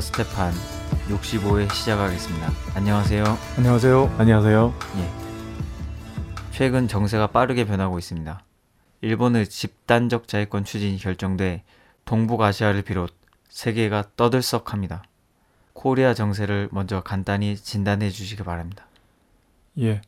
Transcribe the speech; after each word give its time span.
닥터 0.00 0.02
스테판 0.02 0.52
65회 1.08 1.72
시작하겠습니다. 1.72 2.50
안녕하세요. 2.74 3.24
안녕하세요. 3.58 4.14
안녕하세요. 4.18 4.74
예. 4.96 5.10
최근 6.50 6.88
정세가 6.88 7.28
빠르게 7.28 7.66
변하고 7.66 7.98
있습니다. 7.98 8.42
일본의 9.02 9.46
집단적 9.48 10.26
자위권 10.26 10.64
추진이 10.64 10.96
결정돼 10.98 11.62
동북아시아를 12.06 12.82
비롯 12.82 13.12
세계가 13.48 14.04
떠들썩합니다. 14.16 15.04
코리아 15.74 16.14
정세를 16.14 16.70
먼저 16.72 17.02
간단히 17.02 17.56
진단해 17.56 18.10
주시기 18.10 18.42
바랍니다. 18.42 18.86
예. 19.78 20.00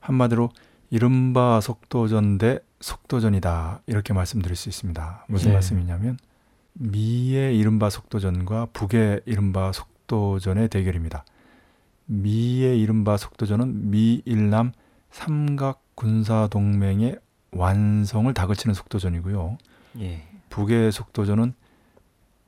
한마디로 0.00 0.50
이른바 0.90 1.60
속도전 1.60 2.38
대 2.38 2.58
속도전이다. 2.80 3.80
이렇게 3.86 4.12
말씀드릴 4.12 4.56
수 4.56 4.68
있습니다. 4.68 5.24
무슨 5.28 5.50
예. 5.50 5.52
말씀이냐면 5.54 6.18
미의 6.78 7.58
이른바 7.58 7.90
속도전과 7.90 8.68
북의 8.72 9.22
이른바 9.26 9.72
속도전의 9.72 10.68
대결입니다. 10.68 11.24
미의 12.06 12.80
이른바 12.80 13.16
속도전은 13.16 13.90
미일남 13.90 14.72
삼각 15.10 15.82
군사 15.94 16.46
동맹의 16.48 17.18
완성을 17.50 18.32
다그치는 18.32 18.74
속도전이고요. 18.74 19.58
예. 20.00 20.22
북의 20.50 20.92
속도전은 20.92 21.54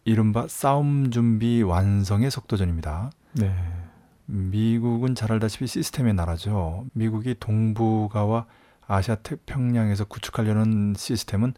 이른바 0.05 0.46
싸움 0.48 1.10
준비 1.10 1.62
완성의 1.62 2.30
속도전입니다. 2.30 3.10
네. 3.33 3.55
미국은 4.27 5.14
잘 5.14 5.33
알다시피 5.33 5.66
시스템의 5.66 6.14
나라죠. 6.14 6.86
미국이 6.92 7.34
동북아와 7.38 8.46
아시아 8.86 9.16
태평양에서 9.16 10.05
구축하려는 10.05 10.94
시스템은 10.96 11.55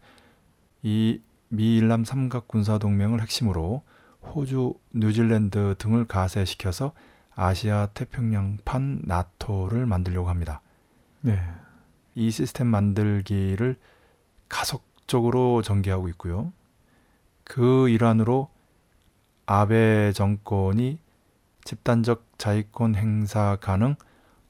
이 0.81 1.21
미일남 1.53 2.03
삼각 2.03 2.47
군사 2.47 2.79
동맹을 2.79 3.21
핵심으로 3.21 3.83
호주, 4.23 4.73
뉴질랜드 4.91 5.75
등을 5.77 6.05
가세시켜서 6.05 6.93
아시아 7.35 7.89
태평양판 7.93 9.03
나토를 9.03 9.85
만들려고 9.85 10.29
합니다. 10.29 10.61
네. 11.21 11.39
이 12.15 12.31
시스템 12.31 12.65
만들기를 12.67 13.77
가속적으로 14.49 15.61
전개하고 15.61 16.09
있고요. 16.09 16.51
그 17.43 17.87
일환으로 17.87 18.49
아베 19.45 20.11
정권이 20.11 20.97
집단적 21.65 22.25
자위권 22.39 22.95
행사 22.95 23.57
가능 23.61 23.95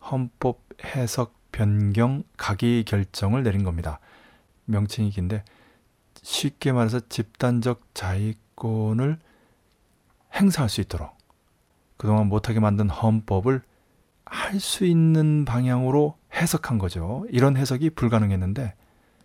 헌법 0.10 0.62
해석 0.86 1.34
변경 1.52 2.24
가기 2.38 2.86
결정을 2.88 3.44
내린 3.44 3.66
겁니다. 3.66 4.00
명칭이 4.66 5.10
긴데 5.10 5.44
쉽게 6.24 6.72
말해서 6.72 7.02
집단적 7.10 7.94
자위권을 7.94 9.20
행사할 10.34 10.70
수 10.70 10.82
있도록 10.82 11.16
그동안 11.98 12.28
못하게 12.28 12.60
만든 12.60 12.90
헌법을 12.90 13.62
할 14.26 14.60
수 14.60 14.86
있는 14.86 15.46
방향으로 15.46 16.18
해석한 16.34 16.80
거죠. 16.80 17.26
이런 17.30 17.56
해석이 17.56 17.92
불가능했는데 17.92 18.74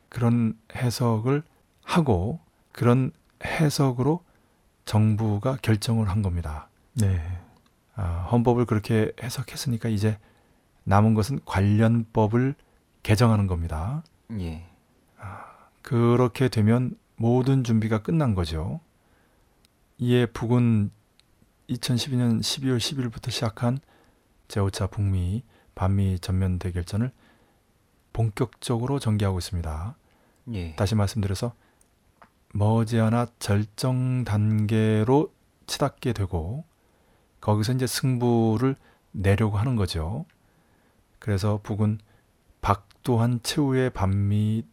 그런 0.09 0.59
해석을 0.75 1.43
하고 1.83 2.41
그런 2.73 3.13
해석으로 3.45 4.23
정부가 4.85 5.59
결정을 5.63 6.09
한 6.09 6.23
겁니다. 6.23 6.69
네. 6.95 7.21
아, 7.95 8.29
헌법을 8.31 8.65
그렇게 8.67 9.13
해석했으니까 9.23 9.89
이제 9.89 10.19
남은 10.85 11.15
것은 11.15 11.41
관련법을 11.45 12.55
개정하는 13.03 13.47
겁니다. 13.47 14.03
예. 14.39 14.67
그렇게 15.83 16.49
되면 16.49 16.97
모든 17.17 17.65
준비가 17.65 18.03
끝난 18.03 18.35
거죠. 18.35 18.81
이에 19.99 20.27
북은 20.27 20.91
2012년 21.69 22.41
12월 22.41 22.79
10일부터 22.79 23.31
시작한 23.31 23.79
제5차 24.49 24.91
북미 24.91 25.43
반미 25.75 26.19
전면 26.21 26.59
대결전을 26.59 27.13
본격적으로 28.13 28.99
전개하고 28.99 29.39
있습니다. 29.39 29.97
예. 30.55 30.75
다시 30.77 30.95
말씀드려서 30.95 31.55
머지않아 32.55 33.27
절정 33.39 34.25
단계로 34.25 35.33
치닫게 35.67 36.15
되고 36.15 36.65
거기서 37.41 37.75
이제 37.75 37.87
승부를 37.87 38.75
내려고 39.13 39.59
하는 39.59 39.77
거죠. 39.77 40.25
그래서 41.19 41.61
북은 41.63 41.99
박도한 42.61 43.41
최후의 43.43 43.91
반미 43.91 44.65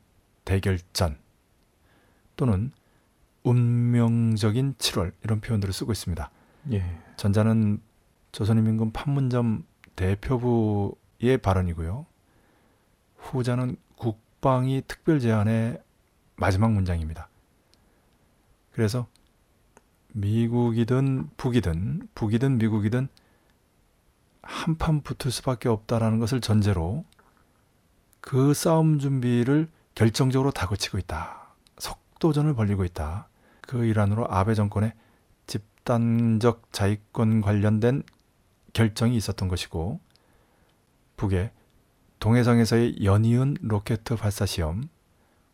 대결전 0.46 1.18
또는 2.36 2.72
운명적인 3.44 4.76
7월 4.76 5.12
이런 5.24 5.42
표현들을 5.42 5.74
쓰고 5.74 5.92
있습니다. 5.92 6.30
예. 6.72 7.02
전자는 7.18 7.82
조선인민군 8.32 8.92
판문점 8.92 9.66
대표부의 9.96 11.38
발언이고요. 11.42 12.06
후자는 13.18 13.78
국방위 13.96 14.82
특별 14.88 15.20
제안의 15.20 15.82
마지막 16.36 16.72
문장입니다. 16.72 17.30
그래서 18.72 19.08
미국이든 20.14 21.30
북이든 21.38 22.10
북이든 22.16 22.58
미국이든 22.58 23.08
한판 24.42 25.02
붙을 25.02 25.32
수밖에 25.32 25.70
없다라는 25.70 26.20
것을 26.20 26.42
전제로 26.42 27.04
그 28.22 28.54
싸움 28.54 29.00
준비를 29.00 29.70
결정적으로 29.96 30.52
다그치고 30.52 30.98
있다. 31.00 31.56
속도전을 31.80 32.54
벌리고 32.54 32.84
있다. 32.84 33.30
그 33.62 33.86
일환으로 33.86 34.28
아베 34.30 34.54
정권의 34.54 34.94
집단적 35.48 36.72
자위권 36.72 37.42
관련된 37.42 38.04
결정이 38.74 39.16
있었던 39.16 39.48
것이고 39.48 40.00
북의 41.18 41.52
동해상에서의 42.20 43.04
연이은 43.04 43.58
로켓 43.62 44.04
발사 44.04 44.46
시험 44.46 44.90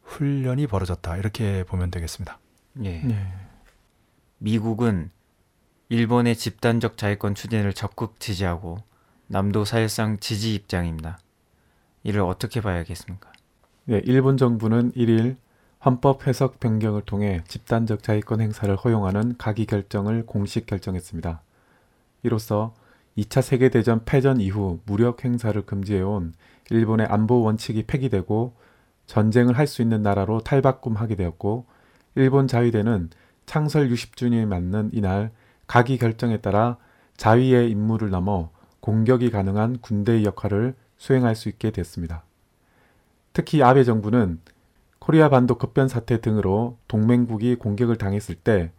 훈련이 0.04 0.68
벌어졌다. 0.68 1.18
이렇게 1.18 1.64
보면 1.64 1.92
되겠습니다. 1.92 2.40
예. 2.84 3.00
네. 3.02 3.34
미국은 4.40 5.12
일본의 5.90 6.36
집단적 6.36 6.98
자위권 6.98 7.36
추진을 7.36 7.74
적극 7.74 8.20
지지하고 8.20 8.78
남도 9.28 9.66
사실상 9.66 10.20
지지 10.20 10.56
입장입니다. 10.56 11.20
이를 12.04 12.22
어떻게 12.22 12.60
봐야겠습니까? 12.62 13.31
네, 13.86 14.02
일본 14.06 14.38
정부는 14.38 14.92
1일 14.92 15.38
헌법 15.84 16.28
해석 16.28 16.60
변경을 16.60 17.02
통해 17.02 17.42
집단적 17.48 18.04
자위권 18.04 18.40
행사를 18.40 18.74
허용하는 18.76 19.38
가기 19.38 19.66
결정을 19.66 20.26
공식 20.26 20.68
결정했습니다. 20.68 21.42
이로써 22.24 22.76
2차 23.18 23.42
세계대전 23.42 24.06
패전 24.06 24.40
이후 24.40 24.80
무력 24.86 25.26
행사를 25.26 25.60
금지해온 25.60 26.34
일본의 26.70 27.08
안보 27.08 27.42
원칙이 27.42 27.84
폐기되고 27.84 28.54
전쟁을 29.08 29.58
할 29.58 29.66
수 29.68 29.82
있는 29.82 30.04
나라로 30.04 30.42
탈바꿈하게 30.42 31.16
되었고 31.16 31.66
일본 32.16 32.48
자위대는 32.48 33.10
창설 33.48 33.90
60주년이 33.90 34.46
맞는 34.46 34.92
이날 34.94 35.32
가기 35.66 35.98
결정에 35.98 36.38
따라 36.38 36.78
자위의 37.18 37.72
임무를 37.72 38.12
넘어 38.12 38.52
공격이 38.80 39.32
가능한 39.32 39.80
군대의 39.82 40.24
역할을 40.24 40.76
수행할 40.98 41.36
수 41.36 41.50
있게 41.50 41.72
됐습니다. 41.72 42.24
특히 43.34 43.64
아베 43.64 43.84
정부는 43.84 44.40
코리아 45.00 45.30
반도 45.30 45.56
급변 45.56 45.88
사태 45.88 46.22
등으로 46.22 46.78
동맹국이 46.88 47.56
공격을 47.56 47.98
당했을 47.98 48.36
때 48.36 48.72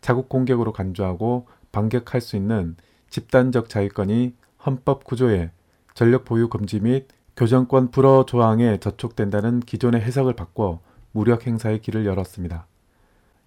자국 0.00 0.28
공격으로 0.28 0.72
간주하고 0.72 1.46
반격할 1.72 2.20
수 2.20 2.36
있는 2.36 2.76
집단적 3.10 3.68
자위권이 3.68 4.34
헌법 4.64 5.04
구조에 5.04 5.50
전력 5.94 6.24
보유 6.24 6.48
금지 6.48 6.80
및 6.80 7.06
교정권 7.36 7.90
불허 7.90 8.24
조항에 8.26 8.78
저촉된다는 8.78 9.60
기존의 9.60 10.00
해석을 10.00 10.34
바꿔 10.34 10.80
무력 11.12 11.46
행사의 11.46 11.80
길을 11.80 12.06
열었습니다. 12.06 12.66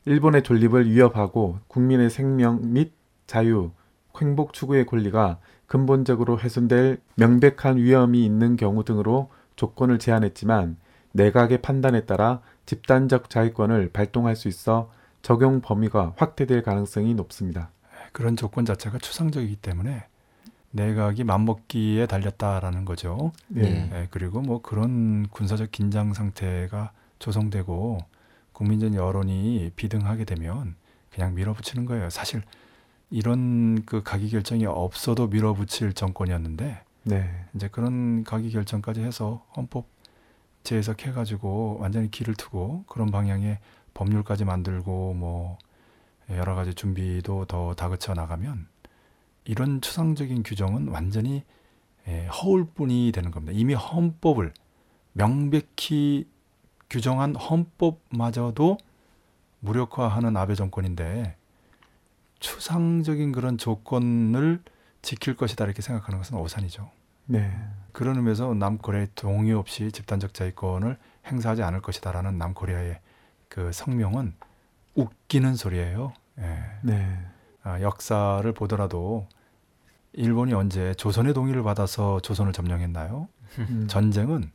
일본의 0.05 0.43
존립을 0.43 0.89
위협하고 0.89 1.59
국민의 1.67 2.09
생명 2.09 2.73
및 2.73 2.93
자유, 3.27 3.71
행복 4.19 4.53
추구의 4.53 4.85
권리가 4.85 5.39
근본적으로 5.67 6.39
훼손될 6.39 6.99
명백한 7.15 7.77
위험이 7.77 8.25
있는 8.25 8.55
경우 8.55 8.83
등으로 8.83 9.29
조건을 9.61 9.99
제한했지만 9.99 10.77
내각의 11.11 11.61
판단에 11.61 12.05
따라 12.05 12.41
집단적 12.65 13.29
자위권을 13.29 13.91
발동할 13.91 14.35
수 14.35 14.47
있어 14.47 14.89
적용 15.21 15.61
범위가 15.61 16.15
확대될 16.17 16.63
가능성이 16.63 17.13
높습니다. 17.13 17.69
그런 18.11 18.35
조건 18.35 18.65
자체가 18.65 18.97
추상적이기 18.97 19.57
때문에 19.57 20.05
내각이 20.71 21.23
맘먹기에 21.25 22.07
달렸다라는 22.07 22.85
거죠. 22.85 23.33
네. 23.49 23.87
예, 23.93 24.07
그리고 24.09 24.41
뭐 24.41 24.63
그런 24.63 25.27
군사적 25.27 25.71
긴장 25.71 26.15
상태가 26.15 26.91
조성되고 27.19 27.99
국민적 28.53 28.95
여론이 28.95 29.73
비등하게 29.75 30.25
되면 30.25 30.75
그냥 31.13 31.35
밀어붙이는 31.35 31.85
거예요. 31.85 32.09
사실 32.09 32.41
이런 33.11 33.83
그 33.85 34.01
가기 34.01 34.31
결정이 34.31 34.65
없어도 34.65 35.27
밀어붙일 35.27 35.93
정권이었는데 35.93 36.81
네. 37.03 37.29
이제 37.55 37.67
그런 37.67 38.23
가기 38.23 38.51
결정까지 38.51 39.01
해서 39.01 39.45
헌법 39.57 39.87
재해석해가지고 40.63 41.77
완전히 41.79 42.11
길을 42.11 42.35
트고 42.35 42.83
그런 42.87 43.09
방향의 43.09 43.59
법률까지 43.93 44.45
만들고 44.45 45.13
뭐 45.15 45.57
여러 46.29 46.53
가지 46.53 46.73
준비도 46.73 47.45
더 47.45 47.73
다그쳐 47.73 48.13
나가면 48.13 48.67
이런 49.45 49.81
추상적인 49.81 50.43
규정은 50.43 50.89
완전히 50.89 51.43
예, 52.07 52.27
허울뿐이 52.27 53.11
되는 53.13 53.31
겁니다. 53.31 53.53
이미 53.55 53.73
헌법을 53.73 54.53
명백히 55.13 56.27
규정한 56.89 57.35
헌법마저도 57.35 58.77
무력화하는 59.59 60.37
아베 60.37 60.55
정권인데 60.55 61.35
추상적인 62.39 63.31
그런 63.31 63.57
조건을 63.57 64.63
지킬 65.01 65.35
것이다 65.35 65.65
이렇게 65.65 65.81
생각하는 65.81 66.19
것은 66.19 66.37
오산이죠. 66.37 66.89
네. 67.25 67.51
그런 67.91 68.17
의미에서 68.17 68.53
남코리아의 68.53 69.09
동의 69.15 69.53
없이 69.53 69.91
집단적 69.91 70.33
자위권을 70.33 70.97
행사하지 71.27 71.63
않을 71.63 71.81
것이다라는 71.81 72.37
남코리아의 72.37 72.99
그 73.47 73.71
성명은 73.71 74.33
웃기는 74.95 75.55
소리예요. 75.55 76.13
예. 76.39 76.59
네. 76.81 77.19
아, 77.63 77.81
역사를 77.81 78.49
보더라도 78.53 79.27
일본이 80.13 80.53
언제 80.53 80.93
조선의 80.95 81.33
동의를 81.33 81.63
받아서 81.63 82.19
조선을 82.19 82.53
점령했나요? 82.53 83.27
음. 83.59 83.87
전쟁은 83.89 84.51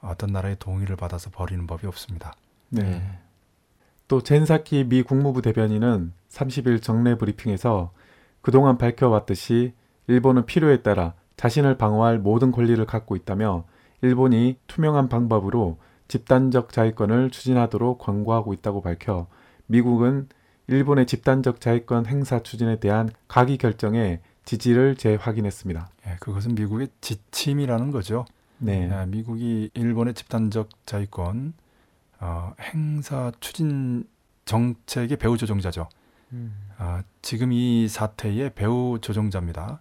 어떤 0.00 0.32
나라의 0.32 0.56
동의를 0.58 0.96
받아서 0.96 1.30
벌이는 1.30 1.66
법이 1.66 1.86
없습니다. 1.86 2.34
네. 2.68 3.18
또 4.06 4.22
젠사키 4.22 4.84
미 4.84 5.02
국무부 5.02 5.42
대변인은 5.42 6.12
30일 6.30 6.82
정례 6.82 7.16
브리핑에서 7.16 7.92
그동안 8.40 8.78
밝혀왔듯이 8.78 9.74
일본은 10.08 10.46
필요에 10.46 10.82
따라 10.82 11.14
자신을 11.36 11.78
방어할 11.78 12.18
모든 12.18 12.50
권리를 12.50 12.84
갖고 12.84 13.14
있다며 13.14 13.64
일본이 14.02 14.58
투명한 14.66 15.08
방법으로 15.08 15.78
집단적 16.08 16.72
자위권을 16.72 17.30
추진하도록 17.30 17.98
권고하고 17.98 18.52
있다고 18.54 18.80
밝혀 18.80 19.26
미국은 19.66 20.28
일본의 20.66 21.06
집단적 21.06 21.60
자위권 21.60 22.06
행사 22.06 22.42
추진에 22.42 22.80
대한 22.80 23.10
가기 23.28 23.58
결정에 23.58 24.20
지지를 24.44 24.96
재확인했습니다. 24.96 25.90
예, 26.06 26.16
그것은 26.20 26.54
미국의 26.54 26.88
지침이라는 27.00 27.90
거죠. 27.90 28.24
네. 28.58 28.90
아, 28.90 29.06
미국이 29.06 29.70
일본의 29.74 30.14
집단적 30.14 30.70
자위권 30.86 31.54
어, 32.20 32.52
행사 32.60 33.30
추진 33.40 34.04
정책의 34.44 35.18
배후 35.18 35.36
조종자죠. 35.36 35.88
음. 36.32 36.54
아, 36.78 37.02
지금 37.22 37.52
이 37.52 37.88
사태의 37.88 38.54
배후 38.54 38.98
조종자입니다. 39.00 39.80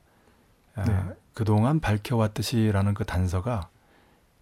아, 0.77 0.83
네. 0.85 1.03
그동안 1.33 1.79
밝혀왔듯이라는 1.79 2.94
그 2.94 3.03
단서가 3.03 3.69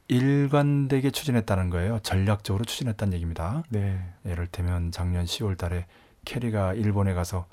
일관되게 0.08 1.10
추진했다는 1.10 1.70
거예요. 1.70 2.00
전략적으로 2.04 2.64
추진했다는 2.64 3.14
얘기입니다. 3.14 3.64
네. 3.70 4.00
예를 4.26 4.48
들면 4.48 4.92
작년 4.92 5.26
10월 5.26 5.58
달에 5.58 5.88
캐리가 6.26 6.74
일본에 6.74 7.14
가서 7.14 7.48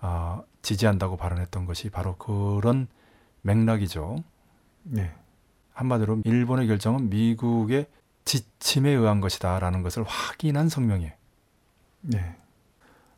아, 0.00 0.42
지지한다고 0.62 1.16
발언했던 1.16 1.64
것이 1.64 1.90
바로 1.90 2.16
그런 2.16 2.86
맥락이죠. 3.42 4.22
네. 4.84 5.12
한마디로 5.72 6.20
일본의 6.24 6.68
결정은 6.68 7.10
미국의 7.10 7.86
지침에 8.24 8.90
의한 8.90 9.20
것이다라는 9.20 9.82
것을 9.82 10.04
확인한 10.04 10.68
성명이에요. 10.68 11.12
네. 12.02 12.36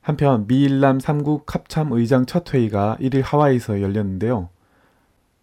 한편 0.01 0.47
미일남 0.47 0.99
3국 0.99 1.45
합참 1.49 1.93
의장 1.93 2.25
첫 2.25 2.55
회의가 2.55 2.97
1일 3.01 3.23
하와이에서 3.23 3.83
열렸는데요. 3.83 4.49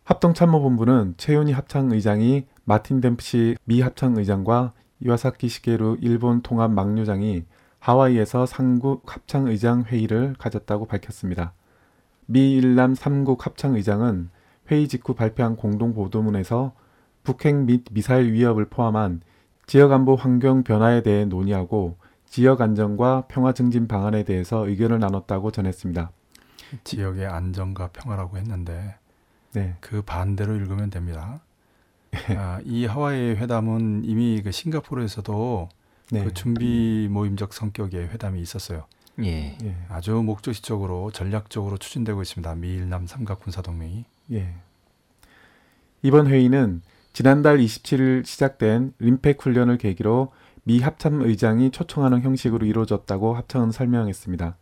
합동참모본부는 0.06 1.16
최윤희 1.18 1.52
합창 1.52 1.92
의장이 1.92 2.46
마틴 2.63 3.02
댐프시 3.02 3.57
미 3.63 3.81
합창 3.81 4.16
의장과 4.18 4.74
이와사키 5.00 5.50
시게루 5.50 5.98
일본 6.00 6.44
통합 6.44 6.72
막류장이 6.72 7.44
하와이에서 7.80 8.46
3국 8.46 9.02
합창 9.07 9.48
의장 9.48 9.84
회의를 9.84 10.36
가졌다고 10.38 10.86
밝혔습니다. 10.86 11.54
미 12.28 12.54
일남 12.54 12.94
3국 12.94 13.42
합창 13.42 13.74
의장은 13.74 14.30
회의 14.69 14.88
직후 14.88 15.16
발표한 15.16 15.56
공동 15.56 15.96
보도문에서 15.96 16.74
북핵 17.24 17.56
및 17.56 17.86
미사일 17.92 18.31
위협을 18.31 18.66
포함한 18.66 19.22
지역 19.66 19.92
안보 19.92 20.13
환경 20.16 20.63
변화에 20.63 21.01
대해 21.01 21.25
논의하고 21.25 21.98
지역 22.28 22.62
안정과 22.62 23.25
평화 23.28 23.54
증진 23.54 23.88
방안에 23.88 24.24
대해서 24.24 24.68
의견을 24.68 25.00
나눴다고 25.00 25.50
전했습니다. 25.50 26.12
지역의 26.84 27.25
안정과 27.25 27.88
평화라고 27.88 28.38
했는데 28.38 28.98
네, 29.56 29.75
그 29.80 30.02
반대로 30.02 30.54
읽으면 30.56 30.90
됩니다. 30.90 31.40
아, 32.38 32.60
이 32.66 32.86
하와이 32.86 33.31
회담은 33.31 34.04
이미 34.04 34.42
그 34.44 34.52
싱가포르에서도 34.52 35.69
네, 36.12 36.24
그 36.24 36.34
준비 36.34 37.07
모임적 37.10 37.54
성격의 37.54 38.10
회담이 38.10 38.42
있었어요. 38.42 38.86
예. 39.24 39.57
예, 39.63 39.75
아주 39.88 40.13
목적지적으로 40.16 41.10
전략적으로 41.12 41.78
추진되고 41.78 42.22
있습니다. 42.22 42.56
미일남 42.56 43.07
삼각 43.07 43.40
군사 43.40 43.62
동맹이. 43.62 44.04
예. 44.34 44.54
이번 46.01 46.28
회의는 46.28 46.81
지난달 47.13 47.58
27일 47.58 48.25
시작된 48.25 48.94
림팩 49.00 49.42
훈련을 49.42 49.78
계기로 49.78 50.34
미 50.66 50.81
합참 50.81 51.22
의장이 51.22 51.72
초청하는 51.72 52.22
형식으로 52.22 52.66
이루어졌다고 52.66 53.36
합청은 53.36 53.72
설명했습니다. 53.72 54.58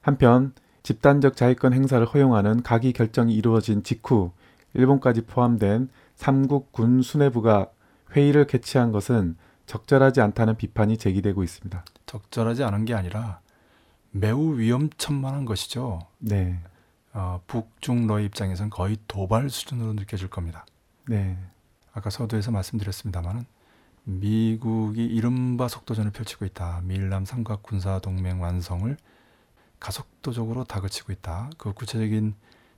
한편 0.00 0.52
집단적 0.82 1.36
자위권 1.36 1.72
행사를 1.72 2.04
허용하는 2.04 2.62
가기 2.62 2.92
결정이 2.92 3.34
이루어진 3.34 3.82
직후 3.82 4.32
일본까지 4.74 5.22
포함된 5.22 5.88
3국 6.16 6.72
군 6.72 7.02
수뇌부가 7.02 7.68
회의를 8.14 8.46
개최한 8.46 8.92
것은 8.92 9.36
적절하지 9.66 10.20
않다는 10.20 10.56
비판이 10.56 10.98
제기되고 10.98 11.42
있습니다. 11.42 11.84
적절하지 12.06 12.64
않은 12.64 12.84
게 12.84 12.94
아니라 12.94 13.40
매우 14.10 14.58
위험천만한 14.58 15.44
것이죠. 15.44 16.00
네, 16.18 16.60
어, 17.14 17.40
북중러의 17.46 18.26
입장에선 18.26 18.70
거의 18.70 18.98
도발 19.08 19.50
수준으로 19.50 19.94
느껴질 19.94 20.28
겁니다. 20.28 20.66
네, 21.08 21.38
아까 21.92 22.10
서두에서 22.10 22.50
말씀드렸습니다마는 22.50 23.46
미국이 24.04 25.04
이른바 25.06 25.68
속도전을 25.68 26.10
펼치고 26.10 26.44
있다. 26.44 26.80
미일남 26.84 27.24
삼각 27.24 27.62
군사 27.62 27.98
동맹 28.00 28.42
완성을 28.42 28.96
가속도적으로 29.82 30.62
다그치고 30.62 31.12
있다. 31.12 31.50
그 31.58 31.72
구체적인 31.72 32.36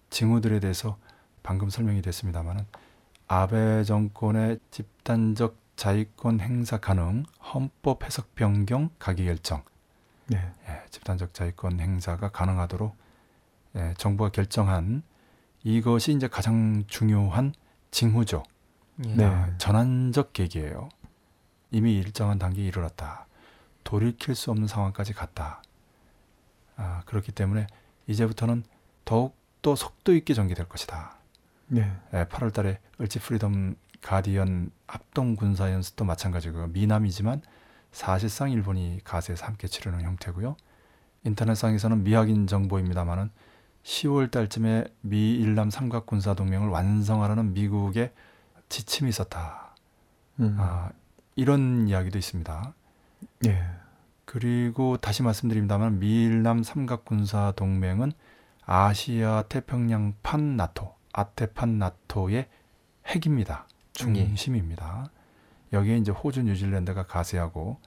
징후들에 0.08 0.58
대해서 0.58 0.96
방금 1.42 1.68
설명이 1.68 2.00
됐습니다마는 2.00 2.64
아베 3.28 3.84
정권의 3.84 4.58
집단적 4.70 5.58
자위권 5.76 6.40
행사 6.40 6.78
가능 6.78 7.24
헌법 7.52 8.04
해석 8.04 8.34
변경 8.34 8.88
가기 8.98 9.26
결정 9.26 9.62
네, 10.28 10.38
예, 10.66 10.82
집단적 10.90 11.34
자위권 11.34 11.78
행사가 11.78 12.30
가능하도록 12.30 12.96
예, 13.76 13.94
정부가 13.98 14.30
결정한 14.30 15.02
이것이 15.62 16.12
이제 16.12 16.26
가장 16.26 16.84
중요한 16.86 17.52
징후죠. 17.90 18.44
예. 19.04 19.14
네. 19.14 19.24
아, 19.26 19.54
전환적 19.58 20.32
계기예요. 20.32 20.88
이미 21.70 21.96
일정한 21.96 22.38
단계에 22.38 22.64
이르렀다. 22.64 23.26
돌이킬 23.82 24.34
수 24.34 24.50
없는 24.50 24.68
상황까지 24.68 25.12
갔다. 25.12 25.60
아, 27.04 27.10
그렇기 27.10 27.32
때문에 27.32 27.66
이제부터는 28.06 28.64
더욱 29.04 29.36
더 29.62 29.74
속도 29.74 30.14
있게 30.14 30.34
전개될 30.34 30.68
것이다. 30.68 31.16
네, 31.68 31.90
예, 32.12 32.24
8월 32.24 32.52
달에 32.52 32.78
을지 33.00 33.18
프리덤 33.18 33.76
가디언 34.02 34.70
합동 34.86 35.36
군사 35.36 35.72
연습도 35.72 36.04
마찬가지고요. 36.04 36.68
미남이지만 36.68 37.40
사실상 37.92 38.50
일본이 38.50 39.00
가세에서 39.04 39.46
함께 39.46 39.66
치르는 39.66 40.02
형태고요. 40.02 40.56
인터넷상에서는 41.24 42.04
미확인 42.04 42.46
정보입니다만은 42.46 43.30
10월 43.82 44.30
달쯤에 44.30 44.84
미 45.00 45.34
일남 45.34 45.70
삼각 45.70 46.06
군사 46.06 46.34
동맹을 46.34 46.68
완성하라는 46.68 47.54
미국의 47.54 48.12
지침이 48.68 49.08
있었다. 49.08 49.74
음, 50.40 50.56
아, 50.58 50.90
이런 51.36 51.88
이야기도 51.88 52.18
있습니다. 52.18 52.74
예, 53.46 53.64
그리고 54.24 54.96
다시 54.96 55.22
말씀드립니다만 55.22 55.98
미일남 55.98 56.62
삼각 56.62 57.04
군사 57.04 57.52
동맹은 57.52 58.12
아시아 58.64 59.42
태평양 59.48 60.14
판 60.22 60.56
나토, 60.56 60.94
아테판 61.12 61.78
나토의 61.78 62.48
핵입니다. 63.06 63.68
중심입니다. 63.92 65.10
여기에 65.72 65.98
이제 65.98 66.10
호주, 66.10 66.42
뉴질랜드가 66.42 67.04
가세하고 67.04 67.78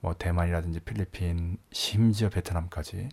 뭐 0.00 0.14
대만이라든지 0.14 0.80
필리핀, 0.80 1.58
심지어 1.72 2.28
베트남까지 2.28 3.08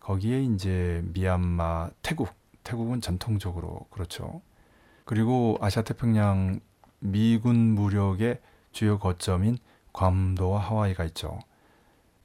거기에 0.00 0.42
이제 0.42 1.02
미얀마, 1.12 1.90
태국, 2.02 2.32
태국은 2.64 3.00
전통적으로 3.00 3.86
그렇죠. 3.90 4.40
그리고 5.04 5.58
아시아 5.60 5.82
태평양 5.82 6.60
미군 6.98 7.56
무력의 7.74 8.40
주요 8.72 8.98
거점인 8.98 9.58
괌도와 9.92 10.60
하와이가 10.60 11.04
있죠. 11.04 11.38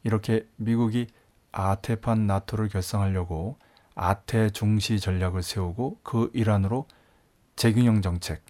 이렇게 0.03 0.48
미국이 0.55 1.08
아테판 1.51 2.27
나토를 2.27 2.70
결성하려고 2.70 3.58
아태 3.96 4.50
중시 4.50 5.00
전략을 5.00 5.43
세우고 5.43 6.00
그 6.03 6.31
일환으로 6.34 6.88
재균형 7.55 8.01
정책, 8.01 8.43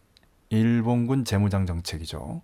일본군 0.49 1.25
재무장 1.25 1.65
정책이죠. 1.65 2.41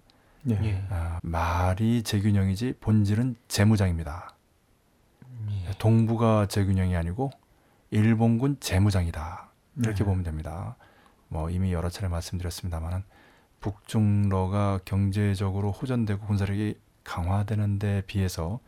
예, 0.49 0.59
예. 0.63 0.83
아, 0.89 1.19
말이 1.23 2.03
재균형이지 2.03 2.75
본질은 2.79 3.35
재무장입니다. 3.47 4.35
예. 5.51 5.71
동부가 5.77 6.47
재균형이 6.47 6.95
아니고 6.95 7.31
일본군 7.91 8.57
재무장이다. 8.59 9.49
이렇게 9.77 9.99
네. 9.99 10.03
보면 10.03 10.23
됩니다. 10.23 10.75
뭐 11.29 11.49
이미 11.49 11.73
여러 11.73 11.89
차례 11.89 12.07
말씀드렸습니다만은 12.07 13.03
북중러가 13.59 14.79
경제적으로 14.85 15.71
호전되고 15.71 16.25
군사력이 16.25 16.79
강화되는 17.03 17.79
데 17.79 18.03
비해서 18.07 18.59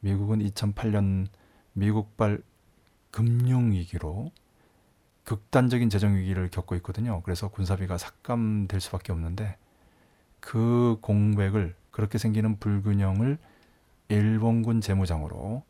미국은 0.00 0.38
2008년 0.40 1.26
미국발 1.72 2.42
금융위기로 3.10 4.30
극단적인 5.24 5.90
재정위기를 5.90 6.50
겪고 6.50 6.76
있거든요. 6.76 7.22
그래서 7.22 7.48
군사비가 7.48 7.98
삭감될 7.98 8.80
수밖에 8.80 9.12
없는데 9.12 9.56
그 10.40 10.98
공백을 11.00 11.74
그렇게 11.90 12.18
생기는 12.18 12.58
불균형을 12.58 13.38
일본군 14.08 14.80
재무장으로 14.80 15.64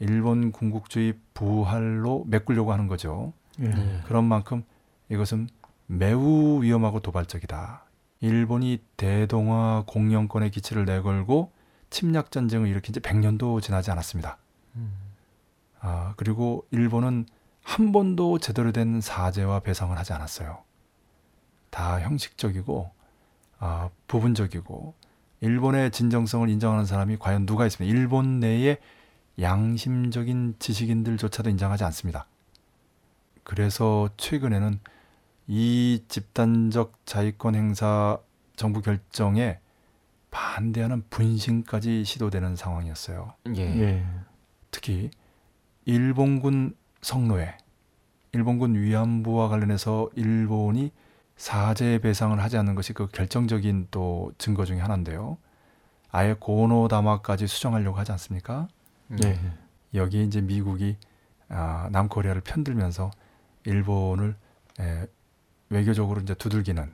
일본 0.00 0.50
군국주의 0.50 1.14
부활로 1.34 2.24
메꾸려고 2.26 2.72
하는 2.72 2.88
거죠. 2.88 3.32
예. 3.60 3.68
네. 3.68 4.00
그런 4.06 4.24
만큼 4.24 4.64
이것은 5.10 5.48
매우 5.86 6.62
위험하고 6.62 7.00
도발적이다. 7.00 7.84
일본이 8.20 8.82
대동아 8.96 9.84
공영권의 9.86 10.50
기치를 10.50 10.84
내걸고 10.84 11.52
침략 11.90 12.30
전쟁을 12.30 12.68
일으킨 12.68 12.92
지 12.92 13.00
100년도 13.00 13.60
지나지 13.62 13.90
않았습니다. 13.90 14.38
음. 14.76 14.92
아, 15.80 16.14
그리고 16.16 16.66
일본은 16.70 17.26
한 17.62 17.92
번도 17.92 18.38
제대로 18.38 18.72
된 18.72 19.00
사죄와 19.00 19.60
배상을 19.60 19.96
하지 19.96 20.12
않았어요. 20.12 20.62
다 21.70 22.00
형식적이고 22.00 22.90
아, 23.58 23.90
부분적이고 24.08 24.94
일본의 25.40 25.90
진정성을 25.90 26.48
인정하는 26.48 26.84
사람이 26.84 27.16
과연 27.18 27.46
누가 27.46 27.66
있습니까? 27.66 27.98
일본 27.98 28.40
내에 28.40 28.78
양심적인 29.40 30.56
지식인들조차도 30.58 31.48
인정하지 31.50 31.84
않습니다. 31.84 32.26
그래서 33.42 34.10
최근에는 34.16 34.80
이 35.46 36.04
집단적 36.08 37.00
자위권 37.06 37.54
행사 37.54 38.18
정부 38.56 38.82
결정에 38.82 39.58
반대하는 40.30 41.04
분신까지 41.10 42.04
시도되는 42.04 42.56
상황이었어요. 42.56 43.34
예. 43.56 43.62
예. 43.62 44.04
특히 44.70 45.10
일본군 45.84 46.76
성노예, 47.02 47.56
일본군 48.32 48.74
위안부와 48.74 49.48
관련해서 49.48 50.10
일본이 50.14 50.92
사죄 51.36 51.98
배상을 51.98 52.38
하지 52.40 52.58
않는 52.58 52.74
것이 52.74 52.92
그 52.92 53.08
결정적인 53.08 53.88
또 53.90 54.32
증거 54.38 54.64
중에 54.64 54.78
하나인데요. 54.78 55.38
아예 56.10 56.34
고노다마까지 56.38 57.46
수정하려고 57.46 57.96
하지 57.98 58.12
않습니까? 58.12 58.68
예. 59.24 59.38
여기에 59.94 60.24
이제 60.24 60.40
미국이 60.40 60.96
아, 61.48 61.88
남코리아를 61.90 62.42
편들면서 62.42 63.10
일본을 63.64 64.36
에, 64.80 65.06
외교적으로 65.68 66.20
이제 66.20 66.34
두들기는 66.34 66.92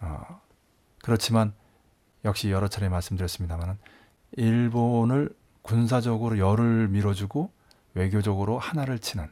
어, 0.00 0.40
그렇지만 1.02 1.52
역시 2.26 2.50
여러 2.50 2.68
차례 2.68 2.88
말씀드렸습니다만은 2.88 3.78
일본을 4.32 5.30
군사적으로 5.62 6.38
열을 6.38 6.88
밀어주고 6.88 7.50
외교적으로 7.94 8.58
하나를 8.58 8.98
치는 8.98 9.28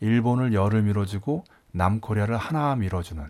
일본을 0.00 0.52
열을 0.52 0.82
밀어주고 0.82 1.44
남코리아를 1.72 2.36
하나 2.36 2.74
밀어주는 2.74 3.26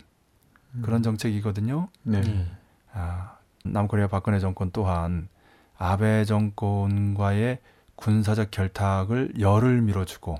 그런 0.81 1.03
정책이거든요. 1.03 1.89
네. 2.03 2.21
예. 2.25 2.47
아, 2.93 3.37
남코리아 3.63 4.07
박근혜 4.07 4.39
정권 4.39 4.71
또한 4.71 5.29
아베 5.77 6.25
정권과의 6.25 7.59
군사적 7.95 8.51
결탁을 8.51 9.39
열을 9.39 9.81
밀어주고 9.81 10.39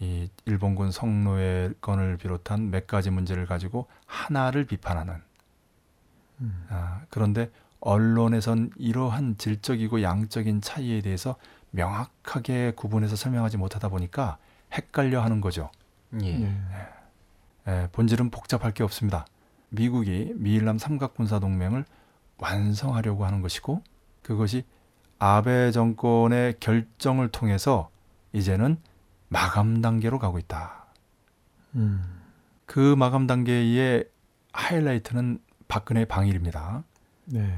이 0.00 0.30
일본군 0.46 0.92
성노예 0.92 1.74
건을 1.80 2.16
비롯한 2.16 2.70
몇 2.70 2.86
가지 2.86 3.10
문제를 3.10 3.46
가지고 3.46 3.88
하나를 4.06 4.64
비판하는 4.64 5.27
음. 6.40 6.66
아, 6.68 7.02
그런데 7.10 7.50
언론에선 7.80 8.70
이러한 8.76 9.36
질적이고 9.38 10.02
양적인 10.02 10.60
차이에 10.60 11.00
대해서 11.00 11.36
명확하게 11.70 12.72
구분해서 12.76 13.16
설명하지 13.16 13.56
못하다 13.56 13.88
보니까 13.88 14.38
헷갈려 14.72 15.22
하는 15.22 15.40
거죠. 15.40 15.70
예. 16.22 16.26
예. 16.26 16.56
예, 17.68 17.88
본질은 17.92 18.30
복잡할 18.30 18.72
게 18.72 18.82
없습니다. 18.82 19.26
미국이 19.68 20.32
미일남 20.36 20.78
삼각군사 20.78 21.38
동맹을 21.38 21.84
완성하려고 22.38 23.26
하는 23.26 23.42
것이고 23.42 23.82
그것이 24.22 24.64
아베 25.18 25.70
정권의 25.72 26.54
결정을 26.60 27.28
통해서 27.28 27.90
이제는 28.32 28.78
마감 29.28 29.82
단계로 29.82 30.18
가고 30.18 30.38
있다. 30.38 30.86
음. 31.74 32.22
그 32.64 32.94
마감 32.96 33.26
단계의 33.26 34.04
하이라이트는 34.52 35.40
박근혜 35.68 36.04
방일입니다. 36.06 36.82
네. 37.26 37.54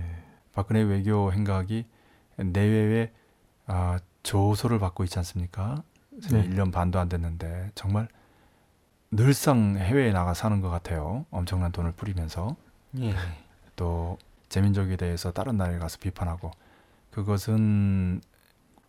박근혜 0.52 0.82
외교 0.82 1.32
행각이 1.32 1.86
내외에 2.36 3.12
아, 3.66 3.98
조소를 4.22 4.78
받고 4.78 5.04
있지 5.04 5.18
않습니까? 5.20 5.82
네. 6.30 6.48
1년 6.48 6.72
반도 6.72 6.98
안 6.98 7.08
됐는데 7.08 7.70
정말 7.74 8.08
늘상 9.12 9.76
해외에 9.76 10.12
나가 10.12 10.34
사는 10.34 10.60
것 10.60 10.68
같아요. 10.68 11.24
엄청난 11.30 11.72
돈을 11.72 11.92
뿌리면서 11.92 12.56
예. 12.98 13.14
또 13.76 14.18
재민족에 14.48 14.96
대해서 14.96 15.32
다른 15.32 15.56
나라에 15.56 15.78
가서 15.78 15.98
비판하고 16.00 16.50
그것은 17.10 18.20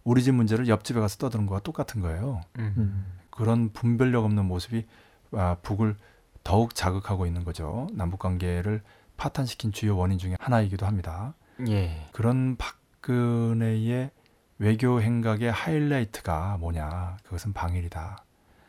우리 0.03 0.23
집 0.23 0.33
문제를 0.33 0.67
옆집에 0.67 0.99
가서 0.99 1.17
떠드는 1.17 1.45
거와 1.45 1.59
똑같은 1.59 2.01
거예요. 2.01 2.41
음. 2.57 2.73
음. 2.77 3.05
그런 3.29 3.71
분별력 3.71 4.25
없는 4.25 4.45
모습이 4.45 4.85
아, 5.31 5.57
북을 5.61 5.95
더욱 6.43 6.75
자극하고 6.75 7.25
있는 7.25 7.43
거죠. 7.43 7.87
남북 7.93 8.19
관계를 8.19 8.81
파탄시킨 9.21 9.71
주요 9.71 9.95
원인 9.97 10.17
중에 10.17 10.35
하나이기도 10.39 10.87
합니다. 10.87 11.35
예. 11.67 12.07
그런 12.11 12.57
박근혜의 12.57 14.09
외교 14.57 14.99
행각의 14.99 15.51
하이라이트가 15.51 16.57
뭐냐? 16.57 17.17
그것은 17.23 17.53
방일이다. 17.53 18.25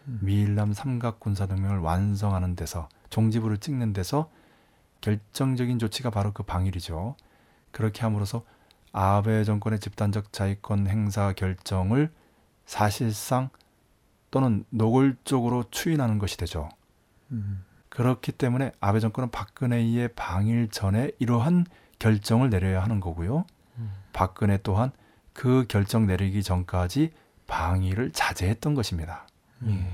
음. 0.09 0.19
미일남 0.21 0.75
삼각 0.75 1.21
군사 1.21 1.47
동맹을 1.47 1.79
완성하는 1.79 2.55
데서 2.55 2.91
종지부를 3.09 3.57
찍는 3.59 3.95
데서 3.95 4.31
결정적인 5.01 5.79
조치가 5.79 6.11
바로 6.11 6.33
그 6.33 6.43
방일이죠. 6.43 7.17
그렇게 7.71 8.03
함으로써 8.03 8.45
아베 8.93 9.45
정권의 9.45 9.81
집단적 9.81 10.35
자위권 10.35 10.87
행사 10.87 11.33
결정을 11.33 12.13
사실상 12.67 13.49
또는 14.31 14.67
노골적으로 14.69 15.65
추인하는 15.71 16.19
것이 16.19 16.37
되죠. 16.37 16.69
음. 17.31 17.65
그렇기 17.93 18.33
때문에 18.33 18.73
아베 18.81 19.01
정권은 19.01 19.31
박근혜의 19.31 20.09
방일 20.17 20.71
전에 20.71 21.11
이러한 21.19 21.67
결정을 21.99 22.49
내려야 22.49 22.83
하는 22.83 23.01
거고요. 23.01 23.45
음. 23.77 23.93
박근혜 24.15 24.57
또한 24.63 24.93
그 25.35 25.67
결정 25.69 26.07
내리기 26.07 26.43
전까지 26.43 27.13
방일을 27.47 28.13
자제했던 28.13 28.75
것입니다. 28.75 29.27
예. 29.67 29.87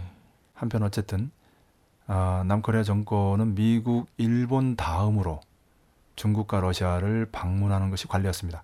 한편 0.55 0.85
어쨌든 0.85 1.33
아, 2.07 2.45
남코리아 2.47 2.85
정권은 2.85 3.57
미국, 3.57 4.07
일본 4.17 4.77
다음으로 4.77 5.41
중국과 6.15 6.61
러시아를 6.61 7.29
방문하는 7.33 7.91
것이 7.91 8.07
관례였습니다. 8.07 8.63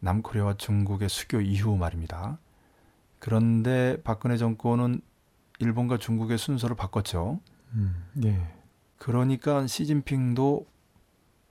남코리아와 0.00 0.58
중국의 0.58 1.08
수교 1.08 1.40
이후 1.40 1.78
말입니다. 1.78 2.36
그런데 3.18 3.96
박근혜 4.04 4.36
정권은 4.36 5.00
일본과 5.58 5.96
중국의 5.96 6.36
순서를 6.36 6.76
바꿨죠. 6.76 7.40
음. 7.72 8.04
예. 8.24 8.53
그러니까 8.98 9.66
시진핑도 9.66 10.66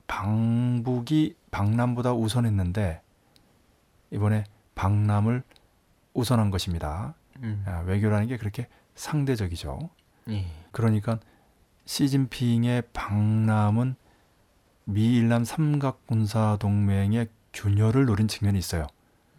방북이 0.06 1.36
방남보다 1.50 2.12
우선했는데 2.12 3.00
이번에 4.10 4.44
방남을 4.74 5.42
우선한 6.14 6.50
것입니다. 6.50 7.14
음. 7.42 7.64
아, 7.66 7.80
외교라는 7.80 8.28
게 8.28 8.36
그렇게 8.36 8.68
상대적이죠. 8.94 9.90
예. 10.30 10.46
그러니까 10.70 11.18
시진핑의 11.86 12.84
방남은 12.92 13.96
미일남 14.84 15.44
삼각군사 15.44 16.58
동맹의 16.60 17.28
균열을 17.52 18.06
노린 18.06 18.28
측면이 18.28 18.58
있어요. 18.58 18.86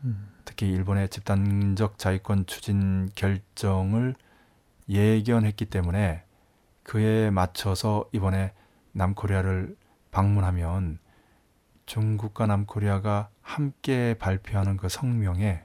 음. 0.04 0.30
특히 0.44 0.70
일본의 0.72 1.10
집단적 1.10 1.98
자위권 1.98 2.46
추진 2.46 3.10
결정을 3.16 4.16
예견했기 4.90 5.66
때문에 5.66 6.25
그에 6.86 7.32
맞춰서 7.32 8.06
이번에 8.14 8.54
남코리아를 8.94 9.76
방문하면 10.12 11.00
중국과 11.86 12.46
남코리아가 12.46 13.30
함께 13.42 14.16
발표하는 14.18 14.78
그 14.78 14.88
성명에 14.88 15.64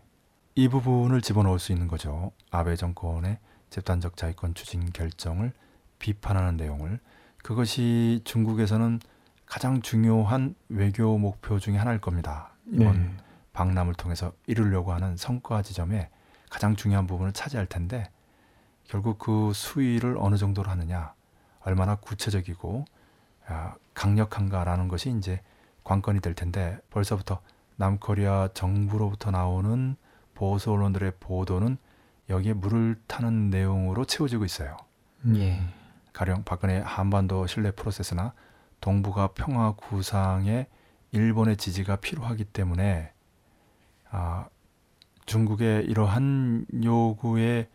이 0.56 0.68
부분을 0.68 1.20
집어넣을 1.20 1.58
수 1.58 1.72
있는 1.72 1.86
거죠. 1.86 2.32
아베 2.50 2.74
정권의 2.74 3.38
집단적 3.68 4.16
자위권 4.16 4.54
추진 4.54 4.90
결정을 4.92 5.52
비판하는 5.98 6.56
내용을 6.56 6.98
그것이 7.42 8.22
중국에서는 8.24 8.98
가장 9.46 9.82
중요한 9.82 10.54
외교 10.68 11.16
목표 11.18 11.58
중에 11.58 11.76
하나일 11.76 12.00
겁니다. 12.00 12.50
이번 12.72 13.02
네. 13.02 13.16
박람을 13.52 13.94
통해서 13.94 14.32
이루려고 14.46 14.92
하는 14.92 15.16
성과 15.16 15.62
지점에 15.62 16.08
가장 16.50 16.76
중요한 16.76 17.06
부분을 17.06 17.32
차지할 17.32 17.66
텐데 17.66 18.10
결국 18.90 19.18
그 19.18 19.52
수위를 19.54 20.16
어느 20.18 20.36
정도로 20.36 20.68
하느냐, 20.68 21.14
얼마나 21.60 21.94
구체적이고 21.94 22.84
아, 23.46 23.74
강력한가라는 23.94 24.88
것이 24.88 25.14
이제 25.16 25.40
관건이 25.84 26.20
될 26.20 26.34
텐데 26.34 26.76
벌써부터 26.90 27.40
남코리아 27.76 28.48
정부로부터 28.52 29.30
나오는 29.30 29.94
보수 30.34 30.72
언론들의 30.72 31.12
보도는 31.20 31.78
여기에 32.30 32.54
물을 32.54 33.00
타는 33.06 33.50
내용으로 33.50 34.04
채워지고 34.06 34.44
있어요. 34.44 34.76
예. 35.36 35.62
가령 36.12 36.42
박근혜 36.42 36.80
한반도 36.80 37.46
신뢰 37.46 37.70
프로세스나 37.70 38.32
동북아 38.80 39.28
평화 39.34 39.70
구상에 39.72 40.66
일본의 41.12 41.58
지지가 41.58 41.96
필요하기 41.96 42.46
때문에 42.46 43.12
아, 44.10 44.48
중국의 45.26 45.84
이러한 45.84 46.66
요구에 46.82 47.68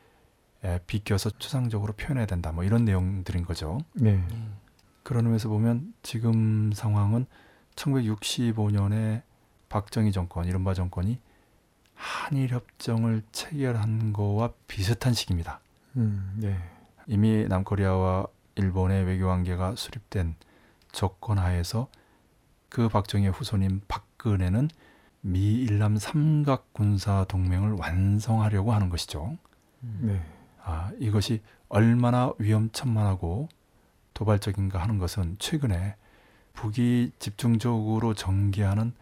에, 0.66 0.80
비껴서 0.88 1.30
추상적으로 1.38 1.94
표현해야 1.94 2.26
된다. 2.26 2.52
뭐 2.52 2.64
이런 2.64 2.86
내용들인 2.86 3.46
거죠. 3.46 3.78
네. 3.94 4.22
그런 5.04 5.26
의미에서 5.26 5.48
보면 5.48 5.94
지금 6.02 6.72
상황은 6.74 7.28
1965년에 7.76 9.22
박정희 9.70 10.12
정권, 10.12 10.46
이른바 10.46 10.74
정권이 10.74 11.20
한일 11.94 12.50
협정을 12.50 13.22
체결한 13.32 14.12
거와 14.12 14.54
비슷한 14.68 15.14
시기입니다. 15.14 15.60
음, 15.98 16.34
네. 16.38 16.58
이미 17.08 17.46
남코리아와 17.48 18.26
일본의 18.56 19.06
외교 19.06 19.28
관계가 19.28 19.76
수립된 19.76 20.36
조건 20.92 21.38
하에서 21.38 21.88
그 22.70 22.90
박정희의 22.90 23.32
후손인 23.32 23.82
박근혜는 23.88 24.70
미일남 25.22 25.98
삼각 25.98 26.74
군사 26.74 27.26
동맹을 27.26 27.74
완성하려고 27.74 28.74
하는 28.74 28.90
것이죠. 28.90 29.38
네. 29.82 30.20
아, 30.66 30.92
이것이 31.00 31.42
얼마나 31.70 32.34
위험천만하고 32.40 33.50
도발적인가 34.16 34.82
하는 34.82 34.98
것은 34.98 35.38
최근에 35.40 35.96
북이 36.54 37.12
집중적으로 37.20 38.16
전개하는 38.16 38.94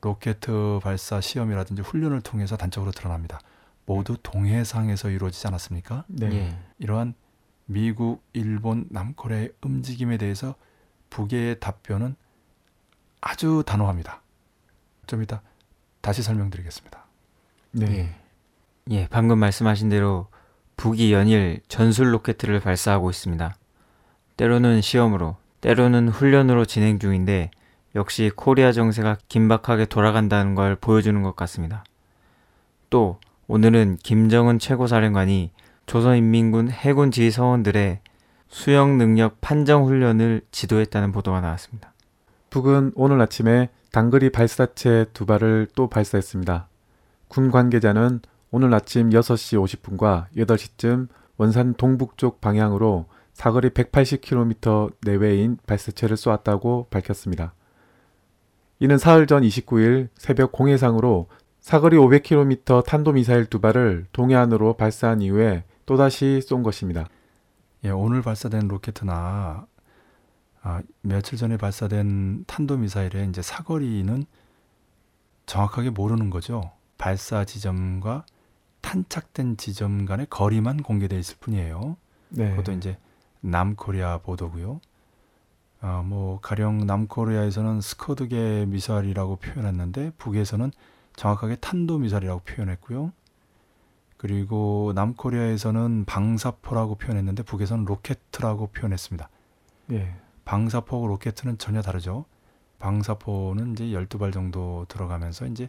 로켓 0.00 0.38
발사 0.82 1.20
시험이라든지 1.20 1.82
훈련을 1.82 2.20
통해서 2.20 2.56
단적으로 2.56 2.92
드러납니다. 2.92 3.40
모두 3.84 4.16
동해상에서 4.22 5.10
이루어지지 5.10 5.46
않았습니까? 5.48 6.04
네. 6.06 6.26
예. 6.32 6.58
이러한 6.78 7.14
미국, 7.66 8.22
일본, 8.32 8.86
남코리아의 8.90 9.52
움직임에 9.62 10.18
대해서 10.18 10.54
북의 11.10 11.58
답변은 11.58 12.14
아주 13.20 13.64
단호합니다. 13.66 14.22
좀 15.06 15.22
이따 15.22 15.42
다시 16.00 16.22
설명드리겠습니다. 16.22 17.04
네. 17.72 17.86
예. 17.90 18.14
예, 18.90 19.08
방금 19.08 19.38
말씀하신 19.38 19.88
대로 19.88 20.28
북이 20.78 21.12
연일 21.12 21.60
전술 21.66 22.14
로켓을 22.14 22.60
발사하고 22.60 23.10
있습니다. 23.10 23.54
때로는 24.36 24.80
시험으로, 24.80 25.36
때로는 25.60 26.08
훈련으로 26.08 26.64
진행 26.64 27.00
중인데 27.00 27.50
역시 27.96 28.30
코리아 28.34 28.70
정세가 28.70 29.18
긴박하게 29.28 29.86
돌아간다는 29.86 30.54
걸 30.54 30.76
보여주는 30.76 31.20
것 31.20 31.34
같습니다. 31.34 31.84
또 32.90 33.18
오늘은 33.48 33.98
김정은 34.04 34.60
최고사령관이 34.60 35.50
조선인민군 35.86 36.70
해군 36.70 37.10
지휘 37.10 37.32
사원들의 37.32 37.98
수영 38.46 38.98
능력 38.98 39.40
판정 39.40 39.84
훈련을 39.84 40.42
지도했다는 40.52 41.10
보도가 41.10 41.40
나왔습니다. 41.40 41.92
북은 42.50 42.92
오늘 42.94 43.20
아침에 43.20 43.68
단거리 43.90 44.30
발사체 44.30 45.06
두 45.12 45.26
발을 45.26 45.66
또 45.74 45.88
발사했습니다. 45.88 46.68
군 47.26 47.50
관계자는 47.50 48.20
오늘 48.50 48.72
아침 48.72 49.10
6시 49.10 49.62
50분과 49.62 50.26
8시쯤 50.36 51.08
원산 51.36 51.74
동북쪽 51.74 52.40
방향으로 52.40 53.06
사거리 53.34 53.70
180km 53.70 54.94
내외인 55.02 55.58
발사체를 55.66 56.16
쏘았다고 56.16 56.88
밝혔습니다. 56.90 57.54
이는 58.80 58.96
사흘 58.96 59.26
전 59.26 59.42
29일 59.42 60.08
새벽 60.16 60.52
공해상으로 60.52 61.28
사거리 61.60 61.96
500km 61.96 62.84
탄도미사일 62.84 63.46
두 63.46 63.60
발을 63.60 64.06
동해안으로 64.12 64.74
발사한 64.74 65.20
이후에 65.20 65.64
또다시 65.84 66.40
쏜 66.42 66.62
것입니다. 66.62 67.06
예, 67.84 67.90
오늘 67.90 68.22
발사된 68.22 68.66
로켓이나 68.68 69.66
아, 70.62 70.82
며칠 71.02 71.38
전에 71.38 71.56
발사된 71.56 72.44
탄도미사일의 72.46 73.28
이제 73.28 73.42
사거리는 73.42 74.24
정확하게 75.46 75.90
모르는 75.90 76.30
거죠. 76.30 76.72
발사 76.96 77.44
지점과 77.44 78.24
탄착된 78.88 79.58
지점 79.58 80.06
간의 80.06 80.28
거리만 80.30 80.82
공개되어 80.82 81.18
있을 81.18 81.36
뿐이에요. 81.40 81.98
네. 82.30 82.48
그것도 82.52 82.72
이제 82.72 82.96
남코리아 83.42 84.16
보도고요. 84.18 84.80
아, 85.82 86.02
뭐 86.06 86.40
가령 86.40 86.86
남코리아에서는 86.86 87.82
스커드계 87.82 88.64
미사일이라고 88.66 89.36
표현했는데 89.36 90.12
북에서는 90.16 90.72
정확하게 91.16 91.56
탄도 91.56 91.98
미사일이라고 91.98 92.40
표현했고요. 92.40 93.12
그리고 94.16 94.92
남코리아에서는 94.94 96.06
방사포라고 96.06 96.94
표현했는데 96.94 97.42
북에서는 97.42 97.84
로켓이라고 97.84 98.68
표현했습니다. 98.68 99.28
예. 99.92 100.14
방사포하고 100.46 101.08
로켓은 101.08 101.58
전혀 101.58 101.82
다르죠. 101.82 102.24
방사포는 102.78 103.72
이제 103.72 103.84
12발 103.84 104.32
정도 104.32 104.86
들어가면서 104.88 105.44
이제 105.44 105.68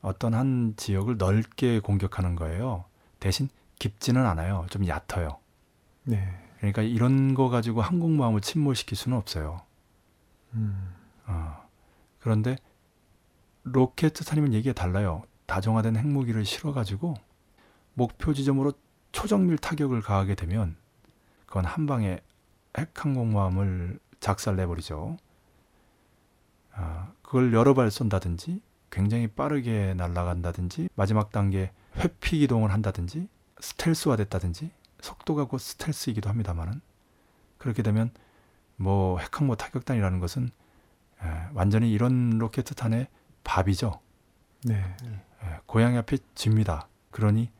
어떤 0.00 0.34
한 0.34 0.74
지역을 0.76 1.16
넓게 1.16 1.80
공격하는 1.80 2.36
거예요. 2.36 2.84
대신 3.20 3.48
깊지는 3.78 4.24
않아요. 4.26 4.66
좀 4.70 4.86
얕아요. 4.86 5.38
네. 6.04 6.28
그러니까 6.58 6.82
이런 6.82 7.34
거 7.34 7.48
가지고 7.48 7.82
항공모함을 7.82 8.40
침몰시킬 8.40 8.96
수는 8.96 9.16
없어요. 9.16 9.60
음. 10.54 10.94
어. 11.26 11.68
그런데 12.20 12.56
로켓 13.62 14.12
탄이면 14.14 14.54
얘기가 14.54 14.72
달라요. 14.72 15.22
다정화된 15.46 15.96
핵무기를 15.96 16.44
실어가지고 16.44 17.14
목표 17.94 18.34
지점으로 18.34 18.72
초정밀 19.12 19.58
타격을 19.58 20.02
가하게 20.02 20.34
되면 20.34 20.76
그건 21.46 21.64
한 21.64 21.86
방에 21.86 22.20
핵항공모함을 22.76 23.98
작살내버리죠. 24.20 25.16
아, 26.72 27.12
그걸 27.22 27.52
여러 27.52 27.74
발 27.74 27.90
쏜다든지 27.90 28.60
굉장히 28.90 29.26
빠르게 29.26 29.94
날아간다든지 29.94 30.88
마지막 30.94 31.30
단계 31.30 31.70
회피 31.96 32.38
기동을 32.38 32.72
한다든지 32.72 33.28
스텔스화 33.60 34.16
됐다든지 34.16 34.70
속도가 35.00 35.44
곧 35.44 35.58
스텔스이기도 35.58 36.28
합니다만은 36.28 36.80
그렇게 37.58 37.82
되면 37.82 38.10
뭐 38.76 39.18
핵항모 39.18 39.56
타격단이라는 39.56 40.20
것은 40.20 40.50
에, 41.22 41.26
완전히 41.54 41.92
이런 41.92 42.38
로켓 42.38 42.62
탄의 42.62 43.08
밥이죠. 43.44 44.00
네. 44.64 44.74
에, 44.74 45.58
고양이 45.66 45.96
앞에 45.98 46.18
집니다. 46.34 46.88
그러니 47.10 47.50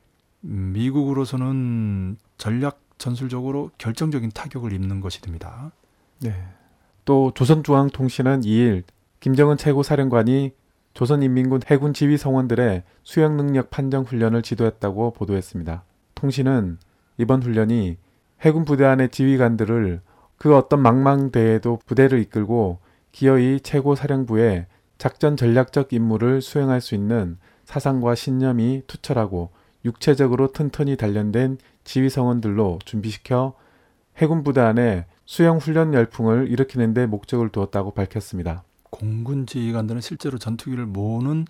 음, 0.45 0.73
미국으로서는 0.73 2.17
전략 2.37 2.81
전술적으로 2.99 3.71
결정적인 3.79 4.31
타격을 4.31 4.73
입는 4.73 5.01
것이 5.01 5.21
됩니다. 5.21 5.73
네. 6.21 6.49
또 7.05 7.33
조선중앙통신은 7.35 8.43
2일 8.43 8.85
김정은 9.21 9.57
최고사령관이 9.57 10.53
조선인민군 10.99 11.61
해군 11.71 11.95
지휘 11.95 12.17
성원들의 12.17 12.83
수영 13.05 13.37
능력 13.37 13.71
판정 13.71 14.03
훈련을 14.03 14.43
지도했다고 14.43 15.13
보도했습니다. 15.13 15.85
통신은 16.17 16.79
이번 17.19 17.41
훈련이 17.41 17.99
해군 18.41 18.65
부대 18.65 18.85
안의 18.85 19.11
지휘관들을 19.11 20.01
그 20.39 20.57
어떤 20.57 20.83
망망대에도 20.83 21.79
부대를 21.87 22.19
이끌고 22.19 22.81
기어이 23.13 23.61
최고 23.61 23.95
사령부의 23.95 24.67
작전 24.99 25.37
전략적 25.37 25.93
임무를 25.93 26.43
수행할 26.43 26.81
수 26.81 26.97
있는 26.97 27.39
사상과 27.65 28.17
신념이 28.17 28.83
투철하고 28.89 29.51
육체적으로 29.85 30.51
튼튼히 30.51 30.97
단련된 30.97 31.59
지휘 31.85 32.11
성원들로 32.11 32.81
준비시켜 32.85 33.55
해군 34.17 34.43
부대 34.43 34.63
안에 34.63 35.07
수영 35.27 35.59
훈련 35.59 35.95
열풍을 35.95 36.49
일으키는 36.51 36.93
데 36.93 37.07
목적을 37.07 37.51
두었다고 37.51 37.93
밝혔습니다. 37.93 38.65
공군 38.91 39.47
지휘관들은 39.47 40.01
실제로 40.01 40.39
전투기를 40.39 40.87
모으는 40.87 41.47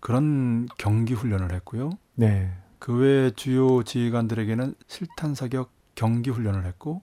그런 0.00 0.68
경기 0.78 1.14
훈련을 1.14 1.52
했고요. 1.52 1.90
네. 2.14 2.52
그 2.78 2.92
외 3.00 3.30
주요 3.32 3.82
지휘관들에게는 3.82 4.74
실탄 4.86 5.34
사격 5.34 5.72
경기 5.94 6.30
훈련을 6.30 6.64
했고 6.64 7.02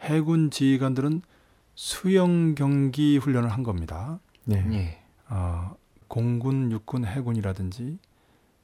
해군 0.00 0.50
지휘관들은 0.50 1.22
수영 1.74 2.54
경기 2.54 3.18
훈련을 3.18 3.50
한 3.50 3.62
겁니다. 3.62 4.18
네. 4.44 4.64
예. 4.72 5.02
어, 5.28 5.76
공군, 6.08 6.72
육군, 6.72 7.04
해군이라든지 7.04 7.98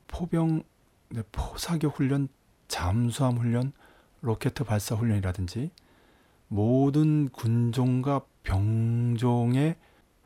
포병, 0.09 0.62
네, 1.11 1.23
포사격 1.33 1.99
훈련, 1.99 2.29
잠수함 2.68 3.37
훈련, 3.37 3.73
로켓 4.23 4.55
발사 4.55 4.95
훈련이라든지 4.95 5.71
모든 6.49 7.29
군종과 7.29 8.23
병종의 8.45 9.77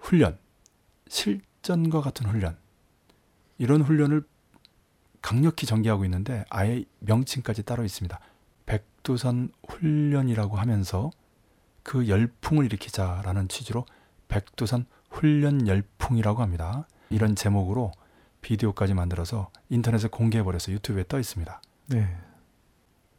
훈련, 0.07 0.39
실전과 1.09 2.01
같은 2.01 2.29
훈련 2.29 2.57
이런 3.59 3.83
훈련을 3.83 4.23
강력히 5.21 5.67
전개하고 5.67 6.05
있는데 6.05 6.45
아예 6.49 6.85
명칭까지 7.01 7.65
따로 7.65 7.83
있습니다. 7.83 8.21
백두산 8.67 9.51
훈련이라고 9.69 10.59
하면서 10.59 11.11
그 11.83 12.09
열풍을 12.09 12.67
일으키자라는 12.67 13.49
취지로 13.49 13.85
백두산 14.29 14.87
훈련 15.11 15.67
열풍이라고 15.67 16.41
합니다. 16.41 16.87
이런 17.11 17.35
제목으로 17.35 17.91
비디오까지 18.43 18.95
만들어서 18.95 19.51
인터넷에 19.71 20.07
공개해버려서 20.07 20.71
유튜브에 20.71 21.05
떠 21.09 21.19
있습니다. 21.19 21.61
네. 21.89 22.17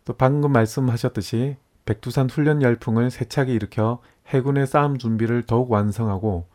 또 0.05 0.13
방금 0.13 0.53
말씀하셨듯이 0.53 1.57
백두산 1.83 2.29
훈련 2.29 2.61
열풍을 2.61 3.11
세차게 3.11 3.53
일으켜 3.53 4.01
해군의 4.27 4.67
싸움 4.67 4.97
준비를 4.97 5.43
더욱 5.45 5.69
완성하고 5.69 6.47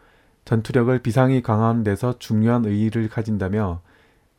전투력을 0.44 0.98
비상히 1.00 1.42
강화하는 1.42 1.84
데서 1.84 2.18
중요한 2.18 2.64
의의를 2.64 3.08
가진다며 3.08 3.80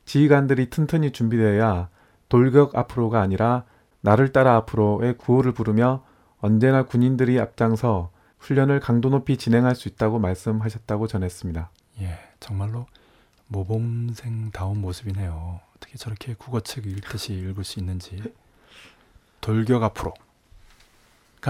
지휘관들이 0.05 0.69
튼튼히 0.69 1.11
준비되어야 1.11 1.89
돌격 2.29 2.75
앞으로가 2.75 3.21
아니라 3.21 3.63
나를 4.01 4.31
따라 4.31 4.55
앞으로의 4.57 5.17
구호를 5.17 5.53
부르며 5.53 6.03
언제나 6.39 6.83
군인들이 6.83 7.39
앞장서 7.39 8.11
훈련을 8.39 8.81
강도 8.81 9.09
높이 9.09 9.37
진행할 9.37 9.75
수 9.75 9.87
있다고 9.87 10.19
말씀하셨다고 10.19 11.07
전했습니다. 11.07 11.69
예, 12.01 12.19
정말로 12.41 12.85
모범생다운 13.47 14.81
모습이네요. 14.81 15.61
어떻게 15.77 15.97
저렇게 15.97 16.33
국어책 16.33 16.85
읽듯이 16.85 17.33
읽을 17.33 17.63
수 17.63 17.79
있는지. 17.79 18.21
돌격 19.39 19.83
앞으로가 19.83 20.17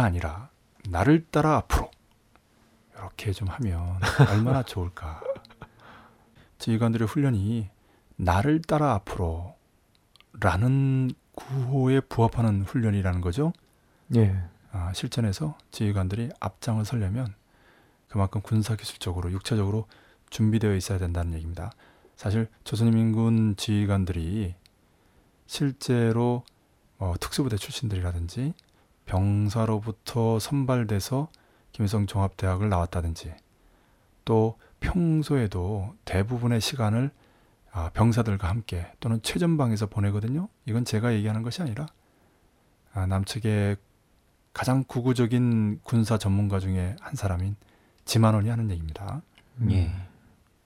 아니라 0.04 0.50
나를 0.90 1.26
따라 1.32 1.56
앞으로 1.58 1.90
이렇게 2.96 3.32
좀 3.32 3.48
하면 3.48 4.00
얼마나 4.30 4.64
좋을까. 4.64 5.22
지휘관들의 6.60 7.08
훈련이 7.08 7.70
나를 8.16 8.62
따라 8.62 8.94
앞으로 8.94 9.56
라는 10.40 11.12
구호에 11.36 12.00
부합하는 12.02 12.64
훈련이라는 12.64 13.22
거죠. 13.22 13.54
예. 14.16 14.36
아, 14.72 14.92
실전에서 14.94 15.58
지휘관들이 15.72 16.30
앞장을 16.40 16.84
서려면 16.86 17.34
그만큼 18.08 18.42
군사기술적으로 18.42 19.32
육체적으로 19.32 19.88
준비되어 20.30 20.76
있어야 20.76 20.98
된다는 20.98 21.34
얘기입니다. 21.34 21.72
사실 22.16 22.48
조선인민군 22.64 23.56
지휘관들이 23.58 24.56
실제로 25.46 26.44
어, 26.98 27.14
특수부대 27.20 27.58
출신들이라든지 27.58 28.54
병사로부터 29.06 30.40
선발돼서 30.40 31.30
김일성 31.74 32.08
종합대학을 32.08 32.70
나왔다든지 32.70 33.34
또 34.24 34.58
평소에도 34.80 35.94
대부분의 36.06 36.62
시간을 36.62 37.12
아, 37.72 37.90
병사들과 37.94 38.48
함께 38.48 38.92
또는 39.00 39.20
최전방에서 39.24 39.88
보내거든요. 39.88 40.48
이건 40.66 40.86
제가 40.86 41.14
얘기하는 41.14 41.42
것이 41.42 41.62
아니라 41.62 41.88
아, 42.94 43.08
남측의 43.08 43.78
가장 44.54 44.84
구구적인 44.88 45.80
군사 45.84 46.20
전문가 46.20 46.60
중에 46.60 46.96
한 47.02 47.16
사람인 47.16 47.56
지만원이 48.06 48.50
하는 48.50 48.70
얘기입니다. 48.70 49.24
음. 49.58 49.72
예. 49.72 49.92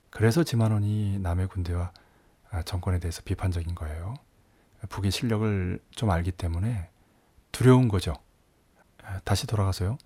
그래서 0.10 0.43
지만원이 0.43 1.20
남의 1.20 1.48
군대와 1.48 1.91
아, 2.52 2.62
정권에 2.63 3.00
대해서 3.00 3.22
비판적인 3.24 3.76
거예요. 3.76 4.15
북의 4.89 5.12
실력을 5.12 5.80
좀 5.91 6.10
알기 6.10 6.32
때문에 6.32 6.89
두려운 7.54 7.88
거죠. 7.88 8.13
아, 9.04 9.22
다시 9.24 9.48
돌아가서요. 9.48 9.98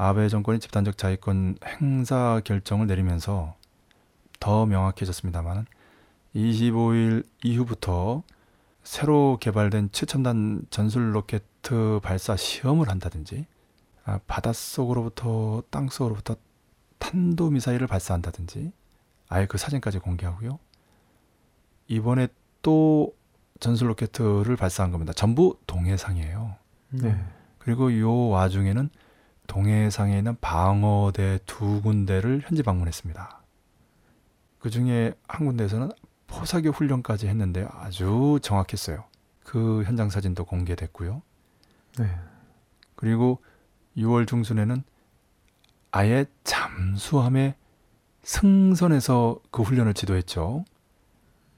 아베 0.00 0.28
정권이 0.28 0.60
집단적 0.60 0.96
자위권 0.96 1.58
행사 1.66 2.40
결정을 2.44 2.86
내리면서 2.86 3.56
더 4.38 4.64
명확해졌습니다만 4.64 5.66
25일 6.36 7.26
이후부터 7.42 8.22
새로 8.84 9.38
개발된 9.40 9.90
최첨단 9.90 10.62
전술 10.70 11.16
로켓 11.16 11.42
발사 12.00 12.36
시험을 12.36 12.88
한다든지 12.88 13.46
아, 14.04 14.20
바닷속으로부터 14.28 15.64
땅속으로부터 15.70 16.36
탄도 16.98 17.50
미사일을 17.50 17.88
발사한다든지 17.88 18.72
아예 19.28 19.46
그 19.46 19.58
사진까지 19.58 19.98
공개하고요. 19.98 20.60
이번에 21.88 22.28
또 22.62 23.14
전술 23.58 23.90
로켓을 23.90 24.54
발사한 24.56 24.92
겁니다. 24.92 25.12
전부 25.12 25.58
동해상이에요. 25.66 26.54
네. 26.90 27.20
그리고 27.58 27.90
이 27.90 28.00
와중에는 28.00 28.88
동해상에 29.48 30.16
있는 30.16 30.36
방어대 30.40 31.40
두 31.46 31.82
군데를 31.82 32.42
현지 32.44 32.62
방문했습니다. 32.62 33.42
그 34.60 34.70
중에 34.70 35.14
한 35.26 35.46
군데에서는 35.46 35.90
포사기 36.28 36.68
훈련까지 36.68 37.26
했는데 37.26 37.66
아주 37.72 38.38
정확했어요. 38.42 39.04
그 39.42 39.82
현장 39.84 40.10
사진도 40.10 40.44
공개됐고요. 40.44 41.22
네. 41.98 42.16
그리고 42.94 43.42
6월 43.96 44.28
중순에는 44.28 44.84
아예 45.90 46.26
잠수함의 46.44 47.54
승선에서 48.22 49.40
그 49.50 49.62
훈련을 49.62 49.94
지도했죠. 49.94 50.64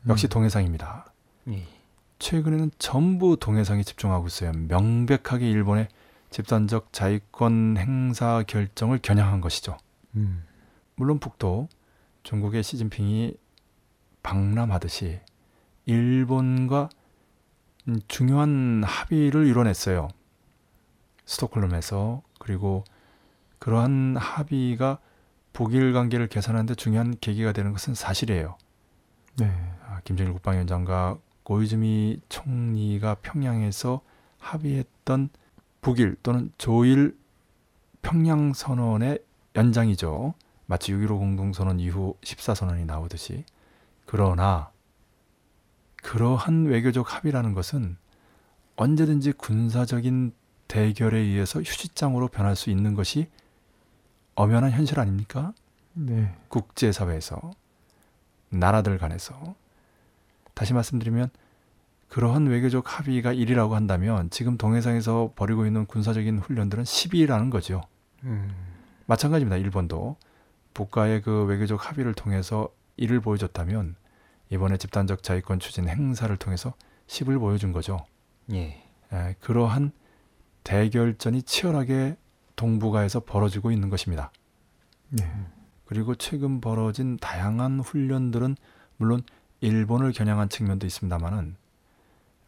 역시 0.09 0.27
음. 0.27 0.29
동해상입니다. 0.29 1.13
예. 1.49 1.67
최근에는 2.21 2.71
전부 2.79 3.37
동해상에 3.37 3.83
집중하고 3.83 4.29
있어요. 4.29 4.53
명백하게 4.53 5.51
일본의 5.51 5.89
집단적 6.31 6.93
자위권 6.93 7.77
행사 7.77 8.43
결정을 8.47 8.99
겨냥한 9.03 9.41
것이죠. 9.41 9.77
음. 10.15 10.45
물론 10.95 11.19
북도 11.19 11.69
중국의 12.23 12.63
시진핑이 12.63 13.35
방남하듯이 14.23 15.21
일본과 15.87 16.89
중요한 18.07 18.83
합의를 18.85 19.47
이뤄냈어요. 19.47 20.09
스톡홀름에서 21.25 22.23
그리고 22.39 22.85
그러한 23.59 24.17
합의가 24.17 24.99
북일 25.53 25.93
관계를 25.93 26.29
개선하는데 26.29 26.75
중요한 26.75 27.17
계기가 27.21 27.53
되는 27.53 27.73
것은 27.73 27.95
사실이에요. 27.95 28.57
네. 29.39 29.47
아, 29.87 30.01
김정일 30.05 30.33
국방위원장과 30.33 31.19
고이즈미 31.43 32.21
총리가 32.29 33.17
평양에서 33.17 34.01
합의했던 34.39 35.31
북일 35.81 36.17
또는 36.23 36.53
조일 36.59 37.17
평양 38.03 38.53
선언의 38.53 39.19
연장이죠. 39.57 40.35
마치 40.67 40.93
6.15 40.93 41.19
공동선언 41.19 41.81
이후 41.81 42.17
14선언이 42.23 42.87
나오듯이. 42.87 43.45
그러나 44.07 44.71
그러한 46.03 46.67
외교적 46.67 47.15
합의라는 47.15 47.55
것은 47.55 47.97
언제든지 48.77 49.33
군사적인 49.33 50.33
대결에 50.69 51.19
의해서 51.19 51.61
휴지장으로 51.61 52.29
변할 52.29 52.57
수 52.57 52.71
있는 52.71 52.95
것이 52.95 53.29
엄연한 54.37 54.71
현실 54.71 55.01
아닙니까? 55.01 55.53
네. 55.93 56.35
국제사회에서 56.49 57.51
나라들 58.49 58.97
간에서 58.99 59.55
다시 60.55 60.73
말씀드리면 60.73 61.31
그러한 62.11 62.49
외교적 62.49 62.99
합의가 62.99 63.33
1이라고 63.33 63.71
한다면 63.71 64.29
지금 64.31 64.59
동해상에서 64.59 65.33
벌이고 65.37 65.65
있는 65.65 65.87
군사적인 65.87 66.41
훈련들은 66.41 66.85
10이라는 66.85 67.51
거죠. 67.51 67.83
음. 68.25 68.51
마찬가지입니다. 69.07 69.57
일본도 69.57 70.17
북과의 70.75 71.23
그 71.23 71.45
외교적 71.45 71.89
합의를 71.89 72.15
통해서 72.15 72.69
1을 72.99 73.23
보여줬다면 73.23 73.95
이번에 74.51 74.77
집단적 74.77 75.23
자위권 75.23 75.61
추진 75.61 75.89
행사를 75.89 76.37
통해서 76.37 76.75
10을 77.07 77.39
보여준 77.39 77.73
거죠. 77.73 78.05
예. 78.53 78.83
에, 79.13 79.35
그러한 79.39 79.93
대결전이 80.65 81.43
치열하게 81.43 82.17
동북아에서 82.57 83.21
벌어지고 83.21 83.71
있는 83.71 83.89
것입니다. 83.89 84.33
네. 85.11 85.25
그리고 85.85 86.17
최근 86.17 86.61
벌어진 86.61 87.17
다양한 87.19 87.81
훈련들은 87.81 88.57
물론 88.97 89.23
일본을 89.61 90.13
겨냥한 90.13 90.49
측면도 90.49 90.87
있습니다만은 90.87 91.57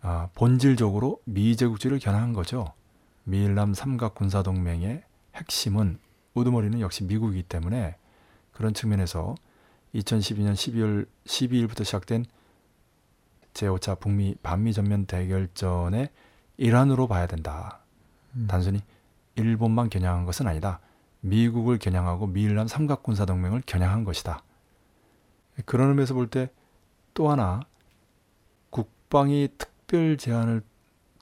아, 0.03 0.29
본질적으로 0.35 1.21
미제국주의를 1.25 1.99
겨냥한 1.99 2.33
거죠. 2.33 2.73
미일남 3.25 3.73
삼각 3.73 4.15
군사 4.15 4.43
동맹의 4.43 5.03
핵심은 5.35 5.99
우두머리는 6.35 6.81
역시 6.81 7.05
미국이기 7.05 7.45
때문에 7.45 7.97
그런 8.53 8.75
측면에서 8.75 9.35
2012년 9.95 10.55
12월 10.55 11.07
12일부터 11.25 11.85
시작된 11.85 12.27
제5차 13.55 14.01
북미 14.01 14.35
반미 14.43 14.73
전면 14.73 15.07
대결전의 15.07 16.09
일환으로 16.57 17.07
봐야 17.07 17.27
된다. 17.27 17.81
음. 18.35 18.47
단순히 18.49 18.81
일본만 19.37 19.89
겨냥한 19.91 20.25
것은 20.27 20.47
아니다. 20.49 20.81
미국을 21.21 21.79
겨냥하고 21.79 22.27
미일남 22.27 22.67
삼각군사 22.67 23.25
동맹을 23.27 23.63
겨냥한 23.67 24.05
것이다. 24.05 24.43
그런 25.65 25.91
의미에서 25.91 26.15
볼 26.15 26.29
때 26.29 26.49
또 27.15 27.31
하나 27.31 27.61
국방이 28.71 29.49
특 29.59 29.72
별 29.93 30.17
제안을 30.17 30.63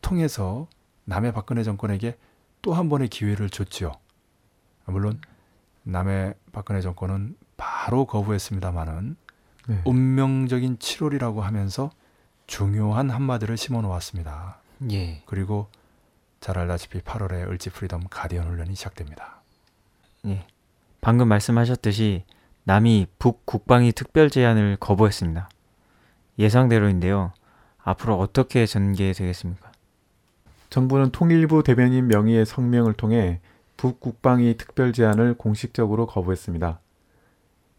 통해서 0.01 0.69
남의 1.05 1.33
박근혜 1.33 1.65
정권에게 1.65 2.17
또 2.63 2.73
한 2.73 2.89
번의 2.89 3.09
기회를 3.09 3.51
줬지요. 3.51 3.91
물론 4.87 5.21
남의 5.83 6.35
박근혜 6.53 6.81
정권은 6.81 7.37
바로 7.57 8.05
거부했습니다마는 8.05 9.17
네. 9.67 9.83
운명적인 9.85 10.79
7월이라고 10.79 11.41
하면서 11.41 11.91
중요한 12.47 13.11
한마디를 13.11 13.57
심어 13.57 13.81
놓았습니다. 13.83 14.61
예. 14.93 15.23
그리고 15.27 15.69
잘 16.39 16.57
알다시피 16.57 17.01
8월에 17.01 17.49
을지 17.49 17.71
프리덤 17.71 18.05
가디언 18.09 18.47
훈련이 18.47 18.77
시작됩니다. 18.77 19.43
예. 20.27 20.47
방금 21.01 21.27
말씀하셨듯이 21.27 22.25
남이 22.65 23.09
북 23.19 23.45
국방위 23.47 23.91
특별 23.91 24.31
제안을 24.31 24.77
거부했습니다. 24.79 25.49
예상대로인데요. 26.39 27.33
앞으로 27.91 28.19
어떻게 28.19 28.67
전개되겠습니까? 28.67 29.71
정부는 30.71 31.11
통일부 31.11 31.63
대변인 31.63 32.07
명의의 32.07 32.47
성명을 32.47 32.95
통해 32.95 33.41
북국방위 33.77 34.57
특별 34.57 34.93
제안을 34.93 35.35
공식적으로 35.35 36.07
거부했습니다. 36.07 36.81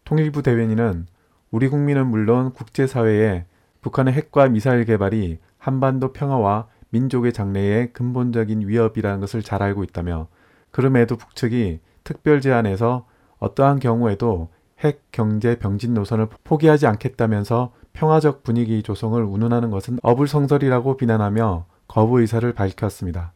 통일부 0.04 0.42
대변인은 0.42 1.06
우리 1.50 1.68
국민은 1.68 2.06
물론 2.08 2.52
국제사회에 2.52 3.46
북한의 3.80 4.14
핵과 4.14 4.48
미사일 4.48 4.84
개발이 4.84 5.38
한반도 5.58 6.12
평화와 6.12 6.68
민족의 6.90 7.32
장래에 7.32 7.88
근본적인 7.92 8.68
위협이라는 8.68 9.20
것을 9.20 9.42
잘 9.42 9.62
알고 9.62 9.84
있다며 9.84 10.28
그럼에도 10.70 11.16
북측이 11.16 11.80
특별 12.04 12.40
제안에서 12.40 13.06
어떠한 13.38 13.78
경우에도 13.78 14.50
핵 14.80 15.04
경제 15.12 15.58
병진 15.58 15.94
노선을 15.94 16.28
포기하지 16.44 16.86
않겠다면서 16.86 17.72
평화적 17.92 18.42
분위기 18.42 18.82
조성을 18.82 19.22
운운하는 19.22 19.70
것은 19.70 19.98
어불성설이라고 20.02 20.96
비난하며 20.96 21.66
거부 21.88 22.20
의사를 22.20 22.50
밝혔습니다. 22.52 23.32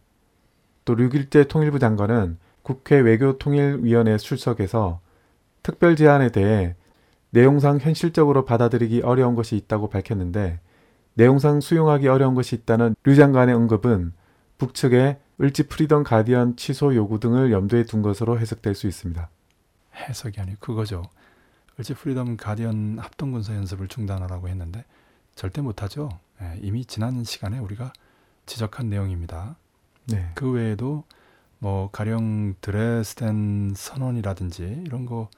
또 0.85 0.97
6일째 0.97 1.49
통일부 1.49 1.79
장관은 1.79 2.39
국회 2.63 2.97
외교통일위원회 2.99 4.17
출석에서 4.17 5.01
특별 5.63 5.97
제안에 5.97 6.31
대해 6.31 6.75
내용상 7.31 7.79
현실적으로 7.79 8.45
받아들이기 8.45 9.03
어려운 9.03 9.35
것이 9.35 9.57
있다고 9.57 9.89
밝혔는데 9.89 10.61
내용상 11.15 11.61
수용하기 11.61 12.09
어려운 12.09 12.35
것이 12.35 12.55
있다는 12.57 12.95
류 13.05 13.15
장관의 13.15 13.55
언급은 13.55 14.13
북측의 14.59 15.19
을지 15.41 15.65
프리덤 15.65 16.03
가디언 16.03 16.57
취소 16.57 16.95
요구 16.95 17.21
등을 17.21 17.53
염두에 17.53 17.85
둔 17.85 18.01
것으로 18.03 18.39
해석될 18.39 18.75
수 18.75 18.87
있습니다. 18.87 19.29
해석이 19.95 20.41
아니고 20.41 20.59
그거죠. 20.61 21.03
을지 21.79 21.95
프리덤 21.95 22.37
가디언 22.37 22.99
합동군사 22.99 23.55
연습을 23.55 23.89
중단하라고 23.89 24.49
했는데 24.49 24.85
절대 25.35 25.61
못하죠. 25.61 26.09
예, 26.41 26.59
이미 26.63 26.85
지난 26.87 27.23
시간에 27.23 27.59
우리가 27.59 27.93
지적한 28.47 28.89
내용입니다. 28.89 29.57
네. 30.07 30.31
그 30.35 30.51
외에도 30.51 31.05
뭐 31.59 31.91
가령 31.91 32.55
드레스덴 32.61 33.75
선언이라든지 33.77 34.85
이런 34.87 35.05
거 35.05 35.29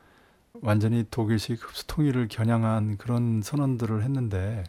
완전히 0.61 1.05
독일식 1.11 1.62
흡수 1.62 1.87
통일을 1.87 2.29
겨냥한 2.29 2.98
그런 2.98 3.42
선언들을 3.42 4.03
했는데 4.03 4.64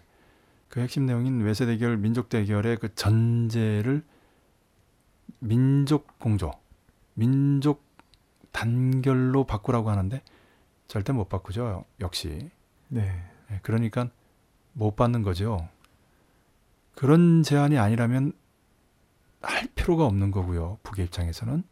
그 0.69 0.79
핵심 0.79 1.05
내용인 1.05 1.41
외세 1.41 1.65
대결, 1.65 1.97
민족 1.97 2.29
대결의 2.29 2.77
그 2.77 2.93
전제를 2.95 4.03
민족 5.39 6.19
공조, 6.19 6.51
민족 7.13 7.83
단결로 8.51 9.45
바꾸라고 9.45 9.89
하는데 9.89 10.21
절대 10.89 11.13
못 11.13 11.29
바꾸죠. 11.29 11.85
역시. 12.01 12.49
네. 12.87 13.23
예, 13.51 13.59
그러니까 13.61 14.09
못 14.73 14.95
받는 14.95 15.21
거죠. 15.21 15.69
그런 16.95 17.43
제안이 17.43 17.77
아니라면 17.77 18.33
할 19.41 19.67
필요가 19.75 20.05
없는 20.05 20.31
거고요. 20.31 20.79
북의 20.81 21.05
입장에서는 21.05 21.63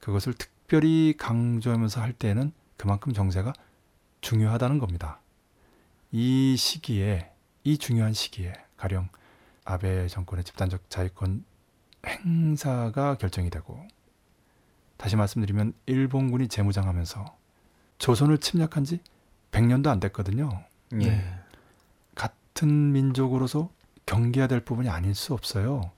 그것을 0.00 0.32
특별히 0.32 1.14
강조하면서 1.16 2.00
할 2.00 2.14
때는 2.14 2.52
그만큼 2.78 3.12
정세가 3.12 3.52
중요하다는 4.22 4.78
겁니다. 4.78 5.20
이 6.10 6.56
시기에 6.56 7.30
이 7.64 7.76
중요한 7.76 8.14
시기에 8.14 8.54
가령 8.78 9.10
아베 9.64 10.08
정권의 10.08 10.42
집단적 10.44 10.88
자위권 10.88 11.44
행사가 12.06 13.16
결정이 13.16 13.50
되고 13.50 13.86
다시 14.96 15.16
말씀드리면 15.16 15.74
일본군이 15.84 16.48
재무장하면서 16.48 17.41
조선을 18.02 18.38
침략한 18.38 18.84
지 18.84 18.98
100년도 19.52 19.86
안 19.86 20.00
됐거든요. 20.00 20.64
예. 20.94 20.96
네. 20.96 21.34
같은 22.16 22.90
민족으로서 22.90 23.70
경계해야 24.06 24.48
될 24.48 24.58
부분이 24.58 24.88
아닐 24.88 25.14
수 25.14 25.32
없어요. 25.34 25.92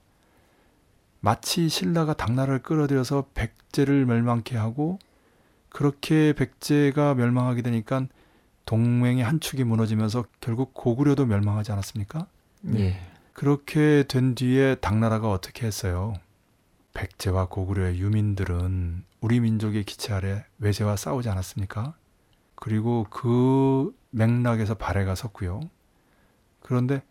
마치 1.20 1.70
신라가 1.70 2.12
당나라를 2.12 2.62
끌어들여서 2.62 3.28
백제를 3.32 4.04
멸망케 4.04 4.54
하고 4.54 4.98
그렇게 5.70 6.34
백제가 6.34 7.14
멸망하게 7.14 7.62
되니까 7.62 8.06
동맹의 8.66 9.24
한 9.24 9.40
축이 9.40 9.64
무너지면서 9.64 10.26
결국 10.40 10.74
고구려도 10.74 11.24
멸망하지 11.24 11.72
않았습니까? 11.72 12.26
예. 12.74 13.00
그렇게 13.32 14.04
된 14.06 14.34
뒤에 14.34 14.74
당나라가 14.74 15.30
어떻게 15.30 15.66
했어요? 15.66 16.12
백제와 16.92 17.46
고구려의 17.46 17.98
유민들은 17.98 19.04
우리 19.24 19.40
민족의 19.40 19.84
기체 19.84 20.12
아래 20.12 20.44
외세와 20.58 20.96
싸우지 20.96 21.30
않았습니까? 21.30 21.94
그리고 22.56 23.06
그 23.08 23.96
맥락에서 24.10 24.74
발해가 24.74 25.14
섰고요. 25.14 25.60
그런데 26.60 27.02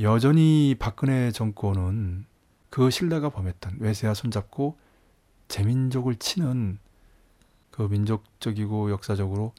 여전히 0.00 0.76
박근혜 0.78 1.32
정권은 1.32 2.26
그 2.70 2.90
신라가 2.90 3.30
범했던 3.30 3.78
외세와 3.80 4.14
손잡고 4.14 4.78
제민족을 5.48 6.14
치는 6.14 6.78
그 7.72 7.82
민족적이고 7.82 8.92
역사적으로 8.92 9.54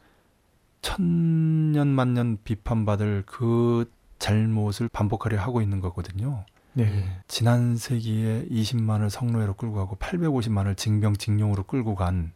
천년 0.82 1.90
만년 1.90 2.38
비판받을 2.46 3.24
그 3.26 3.92
잘못을 4.18 4.88
반복하려 4.88 5.42
하고 5.42 5.62
있는 5.62 5.82
거거든요. 5.82 6.46
네. 6.86 7.22
지난 7.28 7.76
세기에 7.78 8.46
20만을 8.50 9.10
성노예로 9.10 9.56
끌고 9.56 9.76
가고 9.76 9.96
850만을 9.98 10.78
징병 10.78 11.16
징용으로 11.16 11.64
끌고 11.64 11.96
간 11.96 12.34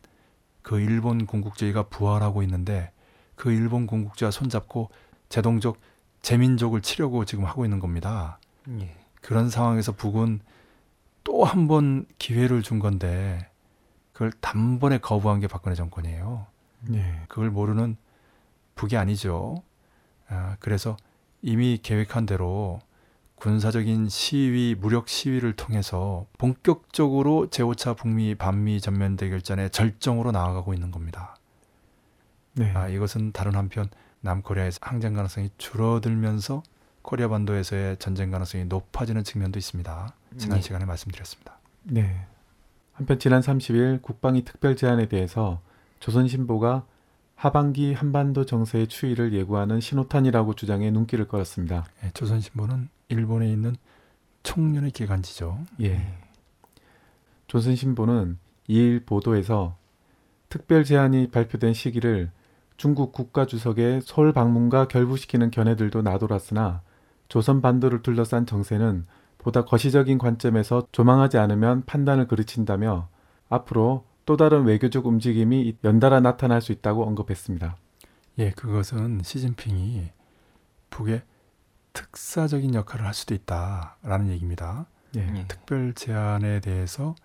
그 0.61 0.79
일본 0.79 1.25
군국주의가 1.25 1.83
부활하고 1.83 2.43
있는데 2.43 2.91
그 3.35 3.51
일본 3.51 3.87
군국주의와 3.87 4.31
손잡고 4.31 4.89
제동족 5.29 5.79
제민족을 6.21 6.81
치려고 6.81 7.25
지금 7.25 7.45
하고 7.45 7.65
있는 7.65 7.79
겁니다. 7.79 8.39
예. 8.69 8.95
그런 9.21 9.49
상황에서 9.49 9.91
북은 9.91 10.39
또 11.23 11.43
한 11.45 11.67
번 11.67 12.05
기회를 12.19 12.61
준 12.61 12.79
건데 12.79 13.49
그걸 14.13 14.31
단번에 14.31 14.99
거부한 14.99 15.39
게 15.39 15.47
박근혜 15.47 15.75
정권이에요. 15.75 16.45
네. 16.81 17.21
그걸 17.27 17.49
모르는 17.49 17.95
북이 18.75 18.97
아니죠. 18.97 19.63
아, 20.27 20.57
그래서 20.59 20.97
이미 21.41 21.79
계획한 21.81 22.25
대로 22.25 22.79
군사적인 23.41 24.07
시위, 24.07 24.75
무력 24.79 25.09
시위를 25.09 25.53
통해서 25.53 26.27
본격적으로 26.37 27.47
제5차 27.49 27.97
북미 27.97 28.35
반미 28.35 28.79
전면 28.81 29.15
대결전의 29.15 29.71
절정으로 29.71 30.31
나아가고 30.31 30.75
있는 30.75 30.91
겁니다. 30.91 31.35
네. 32.53 32.71
아, 32.75 32.87
이것은 32.87 33.31
다른 33.31 33.55
한편 33.55 33.89
남코리아에서 34.19 34.77
항쟁 34.83 35.15
가능성이 35.15 35.49
줄어들면서 35.57 36.61
코리아 37.01 37.29
반도에서의 37.29 37.97
전쟁 37.97 38.29
가능성이 38.29 38.65
높아지는 38.65 39.23
측면도 39.23 39.57
있습니다. 39.57 40.15
지난 40.37 40.57
네. 40.57 40.61
시간에 40.61 40.85
말씀드렸습니다. 40.85 41.57
네. 41.85 42.27
한편 42.93 43.17
지난 43.17 43.41
30일 43.41 44.03
국방위 44.03 44.45
특별 44.45 44.75
제안에 44.75 45.07
대해서 45.07 45.61
조선신보가 45.99 46.85
하반기 47.33 47.93
한반도 47.93 48.45
정세의 48.45 48.85
추이를 48.85 49.33
예고하는 49.33 49.81
신호탄이라고 49.81 50.53
주장해 50.53 50.91
눈길을 50.91 51.27
끌었습니다. 51.27 51.85
예, 52.03 52.11
조선신보는 52.11 52.89
일본에 53.11 53.51
있는 53.51 53.75
총련의 54.43 54.91
기관지죠. 54.91 55.59
예. 55.81 56.01
조선신보는 57.47 58.37
2일 58.69 59.05
보도에서 59.05 59.77
특별 60.49 60.83
제안이 60.83 61.29
발표된 61.31 61.73
시기를 61.73 62.31
중국 62.77 63.11
국가 63.11 63.45
주석의 63.45 64.01
서울 64.03 64.33
방문과 64.33 64.87
결부시키는 64.87 65.51
견해들도 65.51 66.01
나돌았으나 66.01 66.81
조선 67.27 67.61
반도를 67.61 68.01
둘러싼 68.01 68.45
정세는 68.45 69.05
보다 69.37 69.65
거시적인 69.65 70.17
관점에서 70.17 70.87
조망하지 70.91 71.37
않으면 71.37 71.83
판단을 71.85 72.27
그르친다며 72.27 73.07
앞으로 73.49 74.05
또 74.25 74.37
다른 74.37 74.65
외교적 74.65 75.05
움직임이 75.05 75.75
연달아 75.83 76.19
나타날 76.19 76.61
수 76.61 76.71
있다고 76.71 77.05
언급했습니다. 77.05 77.75
예, 78.39 78.51
그것은 78.51 79.21
시진핑이 79.23 80.09
북의 80.89 81.21
특사적인 81.93 82.73
역할을 82.73 83.05
할 83.05 83.13
수도 83.13 83.33
있다라는 83.33 84.29
얘기입니다. 84.29 84.85
예. 85.15 85.21
예. 85.21 85.45
특별 85.47 85.93
제안에 85.93 86.61
대해서 86.61 87.15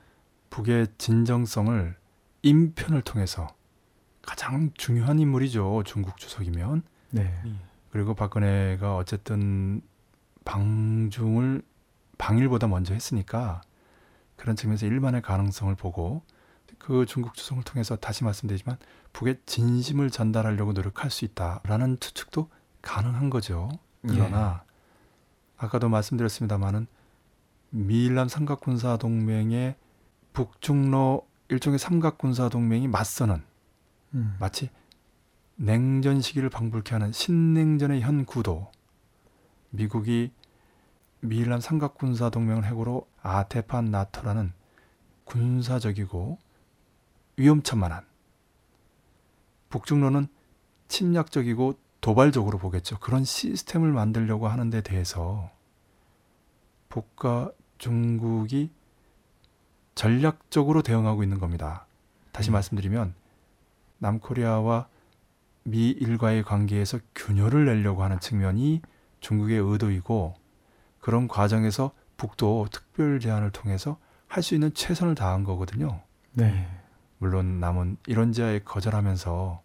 북의 0.50 0.88
진정성을 0.98 1.96
인편을 2.42 3.02
통해서 3.02 3.48
가장 4.22 4.70
중요한 4.74 5.18
인물이죠. 5.18 5.82
중국 5.84 6.16
주석이면. 6.16 6.82
네. 7.10 7.32
그리고 7.90 8.14
박근혜가 8.14 8.96
어쨌든 8.96 9.80
방중을 10.44 11.62
방일보다 12.18 12.66
먼저 12.66 12.94
했으니까 12.94 13.60
그런 14.36 14.56
측면에서 14.56 14.86
일반의 14.86 15.22
가능성을 15.22 15.74
보고 15.76 16.22
그 16.78 17.06
중국 17.06 17.34
조정을 17.34 17.62
통해서 17.64 17.96
다시 17.96 18.24
말씀드리지만 18.24 18.76
북의 19.12 19.38
진심을 19.46 20.10
전달하려고 20.10 20.72
노력할 20.72 21.10
수 21.10 21.24
있다라는 21.24 21.98
추측도 22.00 22.50
가능한 22.82 23.30
거죠. 23.30 23.68
그러나 24.08 24.64
아까도 25.56 25.88
말씀드렸습니다마는 25.88 26.86
미일남 27.70 28.28
삼각군사 28.28 28.96
동맹의 28.96 29.76
북중러 30.32 31.22
일종의 31.48 31.78
삼각군사 31.78 32.48
동맹이 32.48 32.88
맞서는 32.88 33.42
음. 34.14 34.36
마치 34.38 34.70
냉전 35.56 36.20
시기를 36.20 36.50
방불케 36.50 36.94
하는 36.94 37.12
신냉전의 37.12 38.02
현 38.02 38.24
구도 38.24 38.70
미국이 39.70 40.32
미일남 41.20 41.60
삼각군사 41.60 42.30
동맹을 42.30 42.64
해고로 42.66 43.06
아테판 43.22 43.86
나토라는 43.86 44.52
군사적이고 45.24 46.38
위험천만한 47.36 48.04
북중로는 49.70 50.28
침략적이고 50.88 51.78
도발적으로 52.00 52.58
보겠죠. 52.58 52.98
그런 52.98 53.24
시스템을 53.24 53.92
만들려고 53.92 54.48
하는 54.48 54.70
데 54.70 54.80
대해서 54.80 55.50
북과 56.88 57.52
중국이 57.78 58.70
전략적으로 59.94 60.82
대응하고 60.82 61.22
있는 61.22 61.38
겁니다. 61.38 61.86
다시 62.32 62.50
음. 62.50 62.52
말씀드리면 62.52 63.14
남코리아와 63.98 64.88
미 65.64 65.88
일과의 65.90 66.44
관계에서 66.44 66.98
균열을 67.14 67.64
내려고 67.64 68.02
하는 68.04 68.20
측면이 68.20 68.82
중국의 69.20 69.58
의도이고 69.58 70.34
그런 71.00 71.26
과정에서 71.28 71.92
북도 72.16 72.68
특별 72.70 73.18
제안을 73.20 73.50
통해서 73.50 73.98
할 74.28 74.42
수 74.42 74.54
있는 74.54 74.72
최선을 74.74 75.14
다한 75.14 75.44
거거든요. 75.44 76.02
네. 76.32 76.68
물론 77.18 77.58
남은 77.60 77.96
이런 78.06 78.32
제안에 78.32 78.60
거절하면서 78.60 79.62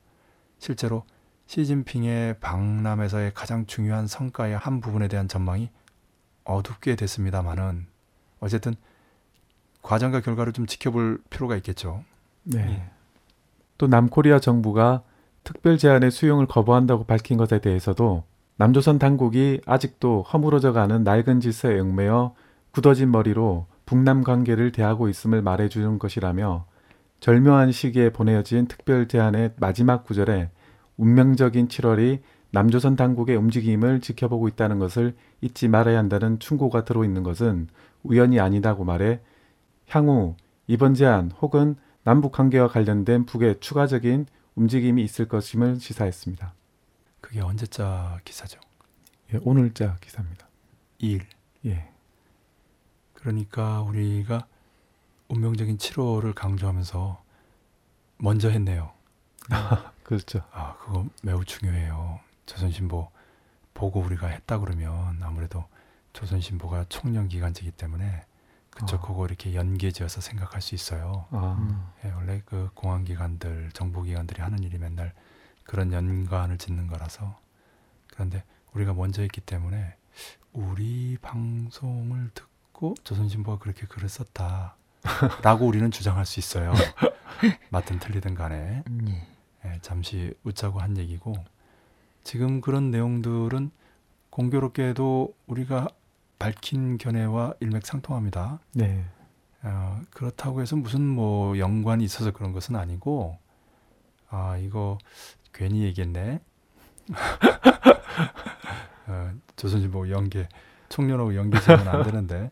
실제로 0.59 1.03
시진핑의 1.51 2.39
방남에서의 2.39 3.33
가장 3.33 3.65
중요한 3.65 4.07
성과의 4.07 4.57
한 4.57 4.79
부분에 4.79 5.09
대한 5.09 5.27
전망이 5.27 5.69
어둡게 6.45 6.95
됐습니다만은 6.95 7.87
어쨌든 8.39 8.73
과정과 9.81 10.21
결과를 10.21 10.53
좀 10.53 10.65
지켜볼 10.65 11.21
필요가 11.29 11.57
있겠죠. 11.57 12.05
네. 12.43 12.59
예. 12.59 12.89
또 13.77 13.87
남코리아 13.87 14.39
정부가 14.39 15.03
특별 15.43 15.77
제안의 15.77 16.11
수용을 16.11 16.45
거부한다고 16.45 17.03
밝힌 17.03 17.37
것에 17.37 17.59
대해서도 17.59 18.23
남조선 18.55 18.97
당국이 18.97 19.59
아직도 19.65 20.21
허물어져 20.21 20.71
가는 20.71 21.03
낡은 21.03 21.41
질서에 21.41 21.81
얽매여 21.81 22.33
굳어진 22.71 23.11
머리로 23.11 23.67
북남 23.85 24.23
관계를 24.23 24.71
대하고 24.71 25.09
있음을 25.09 25.41
말해주는 25.41 25.99
것이라며 25.99 26.65
절묘한 27.19 27.73
시기에 27.73 28.13
보내어진 28.13 28.67
특별 28.67 29.09
제안의 29.09 29.55
마지막 29.57 30.05
구절에 30.05 30.49
운명적인 31.01 31.67
7월이 31.67 32.21
남조선 32.51 32.95
당국의 32.95 33.35
움직임을 33.35 34.01
지켜보고 34.01 34.47
있다는 34.49 34.77
것을 34.77 35.15
잊지 35.41 35.67
말아야 35.67 35.97
한다는 35.97 36.37
충고가 36.37 36.85
들어있는 36.85 37.23
것은 37.23 37.69
우연이 38.03 38.39
아니다고 38.39 38.83
말해 38.83 39.19
향후 39.89 40.35
이번 40.67 40.93
제안 40.93 41.31
혹은 41.41 41.75
남북 42.03 42.33
관계와 42.33 42.67
관련된 42.67 43.25
북의 43.25 43.61
추가적인 43.61 44.27
움직임이 44.53 45.03
있을 45.03 45.27
것임을 45.27 45.79
시사했습니다. 45.79 46.53
그게 47.19 47.41
언제자 47.41 48.19
기사죠? 48.23 48.59
예, 49.33 49.39
오늘자 49.41 49.97
기사입니다. 50.01 50.47
2일. 51.01 51.21
예. 51.65 51.89
그러니까 53.13 53.81
우리가 53.81 54.45
운명적인 55.29 55.77
7월을 55.77 56.35
강조하면서 56.35 57.23
먼저 58.17 58.49
했네요. 58.49 58.91
그렇죠. 60.11 60.41
아, 60.51 60.75
그거 60.75 61.05
매우 61.23 61.45
중요해요. 61.45 62.19
조선신보 62.45 63.09
보고 63.73 64.01
우리가 64.01 64.27
했다 64.27 64.57
그러면 64.59 65.17
아무래도 65.23 65.63
조선신보가 66.11 66.87
총령 66.89 67.29
기관지기 67.29 67.71
때문에 67.71 68.25
그쪽 68.71 69.05
아. 69.05 69.07
그거 69.07 69.25
이렇게 69.25 69.55
연계지어서 69.55 70.19
생각할 70.19 70.61
수 70.61 70.75
있어요. 70.75 71.27
아, 71.31 71.55
음. 71.57 71.87
예, 72.03 72.11
원래 72.11 72.41
그 72.45 72.69
공안기관들, 72.73 73.69
정보기관들이 73.71 74.41
하는 74.41 74.59
일이 74.59 74.77
맨날 74.77 75.13
그런 75.63 75.93
연관을 75.93 76.57
짓는 76.57 76.87
거라서 76.87 77.39
그런데 78.09 78.43
우리가 78.73 78.93
먼저 78.93 79.21
했기 79.21 79.39
때문에 79.39 79.95
우리 80.51 81.17
방송을 81.21 82.31
듣고 82.33 82.95
조선신보가 83.05 83.59
그렇게 83.59 83.87
글을 83.87 84.09
썼다라고 84.09 85.65
우리는 85.65 85.89
주장할 85.89 86.25
수 86.25 86.41
있어요. 86.41 86.73
맞든 87.71 87.99
틀리든 87.99 88.35
간에 88.35 88.83
예. 89.07 89.31
예, 89.81 89.83
잠시 89.91 90.33
웃자고 90.43 90.79
한 90.79 90.97
얘기고 90.97 91.33
지금 92.23 92.61
그런 92.61 92.91
내용들은 92.91 93.71
공교롭게도 94.29 95.33
우리가 95.47 95.89
밝힌 96.39 96.97
견해와 96.97 97.55
일맥상통합니다. 97.59 98.59
네. 98.73 99.03
어, 99.63 100.01
그렇다고 100.11 100.61
해서 100.61 100.75
무슨 100.75 101.07
뭐 101.07 101.57
연관이 101.57 102.03
있어서 102.03 102.31
그런 102.31 102.53
것은 102.53 102.75
아니고 102.75 103.37
아 104.29 104.57
이거 104.57 104.97
괜히 105.53 105.83
얘기했네. 105.83 106.39
어, 109.07 109.31
조선신보 109.55 110.09
연계 110.09 110.47
총련하고 110.89 111.35
연계되면 111.35 111.87
안 111.87 112.03
되는데 112.03 112.51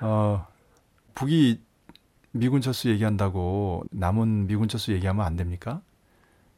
어, 0.00 0.46
북이 1.14 1.60
미군 2.32 2.60
철수 2.60 2.88
얘기한다고 2.90 3.84
남은 3.90 4.46
미군 4.46 4.68
철수 4.68 4.92
얘기하면 4.92 5.26
안 5.26 5.36
됩니까? 5.36 5.82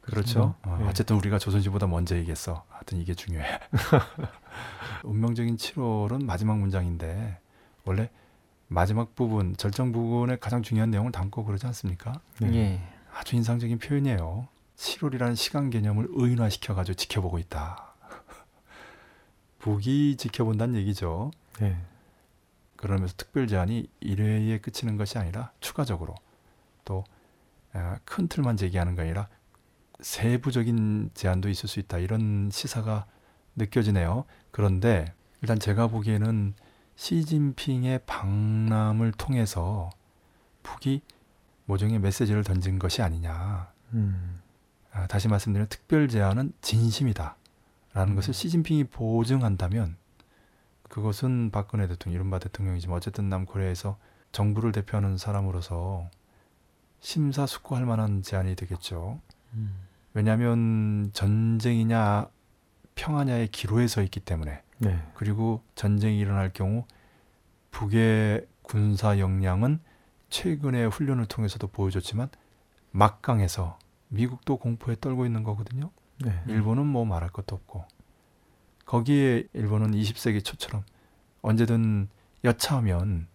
그렇죠. 0.03 0.55
어, 0.63 0.77
네. 0.79 0.87
어쨌든 0.87 1.15
우리가 1.17 1.39
조선시보다 1.39 1.87
먼저 1.87 2.15
얘기했어. 2.17 2.63
하여튼 2.69 2.99
이게 2.99 3.13
중요해. 3.13 3.59
운명적인 5.03 5.57
7월은 5.57 6.25
마지막 6.25 6.59
문장인데 6.59 7.39
원래 7.85 8.09
마지막 8.67 9.15
부분, 9.15 9.55
절정 9.55 9.91
부분에 9.91 10.37
가장 10.37 10.61
중요한 10.61 10.91
내용을 10.91 11.11
담고 11.11 11.45
그러지 11.45 11.65
않습니까? 11.67 12.19
네. 12.39 12.55
예. 12.55 12.81
아주 13.13 13.35
인상적인 13.35 13.79
표현이에요. 13.79 14.47
7월이라는 14.77 15.35
시간 15.35 15.69
개념을 15.69 16.07
의인화시켜 16.09 16.75
가지고 16.75 16.95
지켜보고 16.95 17.39
있다. 17.39 17.93
북이 19.59 20.17
지켜본다는 20.17 20.75
얘기죠. 20.75 21.31
네. 21.59 21.77
그러면서 22.75 23.13
특별 23.15 23.47
제안이 23.47 23.87
1회에 24.01 24.61
그치는 24.61 24.97
것이 24.97 25.17
아니라 25.17 25.51
추가적으로 25.59 26.15
또 26.83 27.03
큰 28.05 28.27
틀만 28.27 28.57
제기하는 28.57 28.95
게 28.95 29.01
아니라 29.01 29.27
세부적인 30.03 31.11
제안도 31.13 31.49
있을 31.49 31.67
수 31.67 31.79
있다. 31.79 31.97
이런 31.97 32.49
시사가 32.51 33.05
느껴지네요. 33.55 34.25
그런데 34.51 35.13
일단 35.41 35.59
제가 35.59 35.87
보기에는 35.87 36.53
시진핑의 36.95 38.01
방남을 38.05 39.13
통해서 39.13 39.89
북이 40.61 41.01
모종의 41.65 41.99
메시지를 41.99 42.43
던진 42.43 42.77
것이 42.79 43.01
아니냐. 43.01 43.71
음. 43.93 44.39
아, 44.91 45.07
다시 45.07 45.27
말씀드리면 45.27 45.67
특별 45.69 46.07
제안은 46.07 46.53
진심이다. 46.61 47.35
라는 47.93 48.13
음. 48.13 48.15
것을 48.15 48.33
시진핑이 48.33 48.85
보증한다면 48.85 49.95
그것은 50.89 51.49
박근혜 51.51 51.87
대통령, 51.87 52.15
이른바 52.15 52.39
대통령이지만 52.39 52.97
어쨌든 52.97 53.29
남코리아에서 53.29 53.97
정부를 54.31 54.71
대표하는 54.71 55.17
사람으로서 55.17 56.09
심사숙고할 56.99 57.85
만한 57.85 58.21
제안이 58.21 58.55
되겠죠. 58.55 59.19
음. 59.53 59.73
왜냐하면 60.13 61.09
전쟁이냐 61.13 62.27
평화냐의 62.95 63.47
기로에 63.47 63.87
서 63.87 64.01
있기 64.03 64.19
때문에 64.19 64.61
네. 64.77 65.03
그리고 65.15 65.61
전쟁이 65.75 66.19
일어날 66.19 66.51
경우 66.53 66.85
북의 67.71 68.47
군사 68.61 69.17
역량은 69.19 69.79
최근의 70.29 70.89
훈련을 70.89 71.25
통해서도 71.25 71.67
보여줬지만 71.67 72.29
막강해서 72.91 73.79
미국도 74.09 74.57
공포에 74.57 74.95
떨고 74.99 75.25
있는 75.25 75.43
거거든요. 75.43 75.89
네. 76.23 76.31
일본은 76.47 76.85
뭐 76.85 77.05
말할 77.05 77.29
것도 77.29 77.55
없고 77.55 77.85
거기에 78.85 79.47
일본은 79.53 79.91
20세기 79.91 80.43
초처럼 80.43 80.83
언제든 81.41 82.09
여차하면 82.43 83.27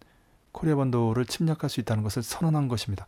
코리아 0.52 0.76
반도를 0.76 1.24
침략할 1.26 1.68
수 1.68 1.80
있다는 1.80 2.02
것을 2.02 2.22
선언한 2.22 2.68
것입니다. 2.68 3.06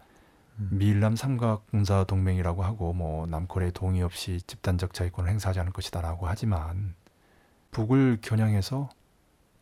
음. 0.61 0.69
미일남 0.71 1.17
삼각군사 1.17 2.05
동맹이라고 2.05 2.63
하고 2.63 2.93
뭐 2.93 3.27
남코리아의 3.27 3.73
동의 3.73 4.03
없이 4.03 4.41
집단적 4.47 4.93
자위권을 4.95 5.31
행사하지 5.31 5.61
않을 5.61 5.73
것이다라고 5.73 6.29
하지만 6.29 6.95
북을 7.71 8.19
겨냥해서 8.21 8.89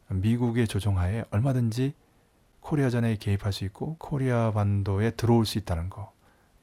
미국의 0.09 0.66
조종하에 0.66 1.24
얼마든지 1.30 1.94
코리아전에 2.61 3.16
개입할 3.16 3.53
수 3.53 3.64
있고 3.64 3.96
코리아 3.99 4.53
반도에 4.53 5.12
들어올 5.12 5.46
수 5.46 5.59
있다는 5.59 5.90
거 5.90 6.12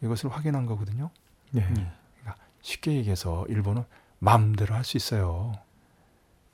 이것을 0.02 0.30
확인한 0.30 0.66
거거든요. 0.66 1.10
네. 1.52 1.62
예. 1.78 1.92
쉽게 2.62 2.94
얘기해서 2.94 3.46
일본은 3.48 3.84
마음대로 4.20 4.74
할 4.74 4.84
수 4.84 4.98
있어요. 4.98 5.54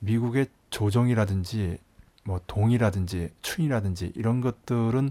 미국의 0.00 0.46
조정이라든지 0.70 1.78
뭐 2.24 2.40
동이라든지 2.46 3.30
춘이라든지 3.40 4.12
이런 4.14 4.40
것들은 4.40 5.10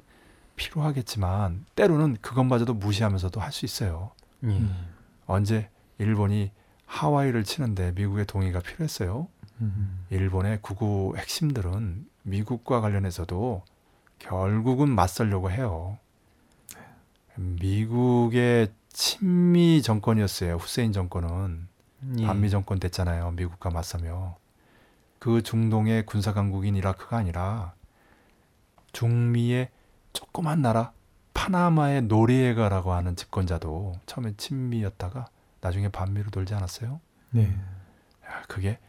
필요하겠지만 0.56 1.66
때로는 1.76 2.18
그것마저도 2.22 2.74
무시하면서도 2.76 3.40
할 3.42 3.52
수 3.52 3.66
있어요. 3.66 4.12
예. 4.46 4.62
언제 5.26 5.70
일본이 5.98 6.52
하와이를 6.86 7.44
치는데 7.44 7.92
미국의 7.94 8.26
동의가 8.26 8.60
필요했어요. 8.60 9.28
음. 9.62 10.06
일본의 10.10 10.60
구구 10.62 11.14
핵심들은 11.18 12.08
미국과 12.24 12.82
관련해서도 12.82 13.64
결국은 14.20 14.90
맞설려고 14.90 15.52
해요. 15.52 15.98
미국의 17.36 18.72
친미 18.90 19.82
정권이었어요. 19.82 20.56
후세인 20.56 20.92
정권은 20.92 21.68
예. 22.20 22.26
반미 22.26 22.50
정권 22.50 22.80
됐잖아요. 22.80 23.32
미국과 23.32 23.70
맞서며 23.70 24.36
그 25.20 25.42
중동의 25.44 26.06
군사 26.06 26.34
강국인 26.34 26.76
이라크가 26.76 27.18
아니라 27.18 27.74
중미의 28.92 29.70
조그만 30.14 30.62
나라 30.62 30.94
파나마의 31.34 32.04
노리에가라고 32.04 32.94
하는 32.94 33.16
집권자도 33.16 33.94
처음에 34.06 34.34
친미였다가 34.38 35.28
나중에 35.62 35.90
반미로 35.90 36.30
돌지 36.30 36.54
않았어요? 36.54 37.00
네. 37.32 37.48
야, 38.26 38.44
그게 38.48 38.80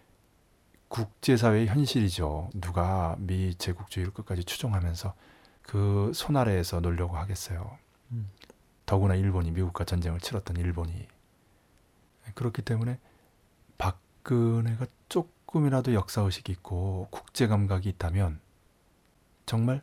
국제사회의 0.89 1.67
현실이죠. 1.69 2.51
누가 2.55 3.17
미 3.19 3.55
제국주의를 3.55 4.13
끝까지 4.13 4.45
추종하면서 4.45 5.15
그 5.63 6.13
손아래에서 6.15 6.81
놀려고 6.81 7.17
하겠어요. 7.17 7.79
음. 8.11 8.29
더구나 8.85 9.15
일본이 9.15 9.51
미국과 9.53 9.85
전쟁을 9.85 10.21
치렀던 10.21 10.57
일본이 10.57 11.07
그렇기 12.35 12.63
때문에 12.63 12.99
박근혜가 13.79 14.87
조금이라도 15.09 15.95
역사의식이 15.95 16.53
있고 16.53 17.09
국제 17.11 17.47
감각이 17.47 17.89
있다면 17.89 18.41
정말 19.47 19.83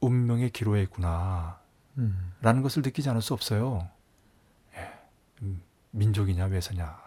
운명의 0.00 0.50
기로에 0.50 0.82
있구나 0.82 1.60
음. 1.98 2.32
라는 2.40 2.62
것을 2.62 2.82
느끼지 2.82 3.08
않을 3.10 3.22
수 3.22 3.34
없어요. 3.34 3.88
예, 4.74 4.92
음, 5.42 5.62
민족이냐 5.90 6.46
외세냐. 6.46 6.98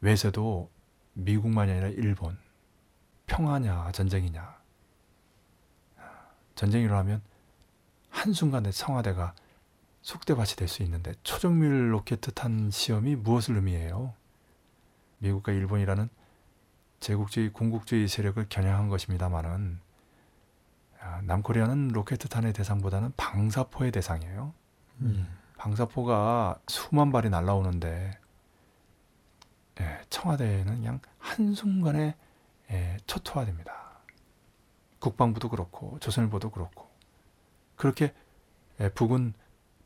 외세도 0.00 0.70
미국만이 1.14 1.72
아니라 1.72 1.88
일본. 1.88 2.38
평화냐 3.26 3.92
전쟁이냐. 3.92 4.58
전쟁이 6.54 6.84
일어나면 6.84 7.22
한순간에 8.10 8.70
청와대가 8.70 9.34
속대밭이 10.02 10.56
될 10.56 10.68
수 10.68 10.82
있는데 10.82 11.14
초정밀 11.22 11.92
로켓 11.92 12.20
탄 12.34 12.70
시험이 12.70 13.16
무엇을 13.16 13.56
의미해요? 13.56 14.14
미국과 15.18 15.52
일본이라는 15.52 16.08
제국주의 17.00 17.52
군국주의 17.52 18.08
세력을 18.08 18.44
겨냥한 18.48 18.88
것입니다마는 18.88 19.80
아, 19.80 19.89
남코리아는 21.22 21.88
로켓탄의 21.88 22.52
대상보다는 22.52 23.12
방사포의 23.16 23.92
대상이에요. 23.92 24.52
음. 25.00 25.38
방사포가 25.56 26.60
수만 26.68 27.12
발이 27.12 27.30
날라오는데 27.30 28.18
예, 29.80 30.00
청와대는 30.10 30.76
그냥 30.76 31.00
한순간에 31.18 32.16
예, 32.70 32.96
초토화됩니다. 33.06 33.72
국방부도 34.98 35.48
그렇고 35.48 35.98
조선일보도 36.00 36.50
그렇고 36.50 36.88
그렇게 37.76 38.14
예, 38.80 38.90
북은 38.90 39.34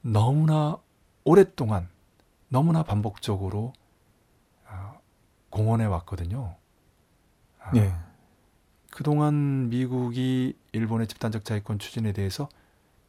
너무나 0.02 0.78
오랫동안 1.24 1.88
너무나 2.48 2.82
반복적으로 2.82 3.72
아, 4.66 4.98
공언해 5.50 5.86
왔거든요. 5.86 6.56
아, 7.60 7.70
네. 7.72 7.94
그동안 8.94 9.70
미국이 9.70 10.56
일본의 10.70 11.08
집단적 11.08 11.44
자위권 11.44 11.80
추진에 11.80 12.12
대해서 12.12 12.48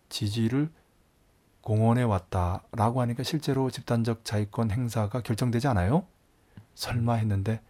지지를 0.09 0.71
공언해 1.61 2.01
왔다라고 2.01 3.01
하니까 3.01 3.21
실제로 3.21 3.69
집단적 3.69 4.25
자위권 4.25 4.71
행사가 4.71 5.21
결정되지 5.21 5.67
않아요? 5.67 6.07
설마 6.73 7.13
했는데 7.13 7.61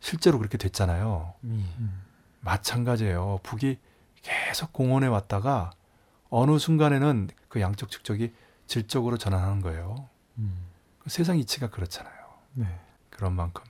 실제로 0.00 0.38
그렇게 0.38 0.56
됐잖아요. 0.56 1.34
예. 1.44 1.60
마찬가지예요. 2.40 3.40
북이 3.42 3.78
계속 4.22 4.72
공언해 4.72 5.08
왔다가 5.08 5.72
어느 6.30 6.58
순간에는 6.58 7.28
그 7.50 7.60
양쪽 7.60 7.90
측적이 7.90 8.32
질적으로 8.66 9.18
전환하는 9.18 9.60
거예요. 9.60 10.08
음. 10.38 10.56
그 11.00 11.10
세상 11.10 11.38
이치가 11.38 11.68
그렇잖아요. 11.68 12.14
네. 12.54 12.80
그런 13.10 13.34
만큼 13.34 13.62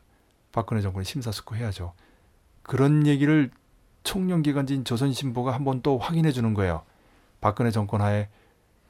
박근혜 0.53 0.81
정권이 0.83 1.05
심사숙고해야죠. 1.05 1.95
그런 2.69 3.07
얘기를 3.07 3.51
총령기관지인 4.05 4.85
조선신보가 4.85 5.55
한번 5.55 5.81
또 5.81 5.97
확인해 5.97 6.33
주는 6.33 6.53
거예요. 6.53 6.83
박근혜 7.41 7.71
정권 7.71 8.03
하에 8.03 8.29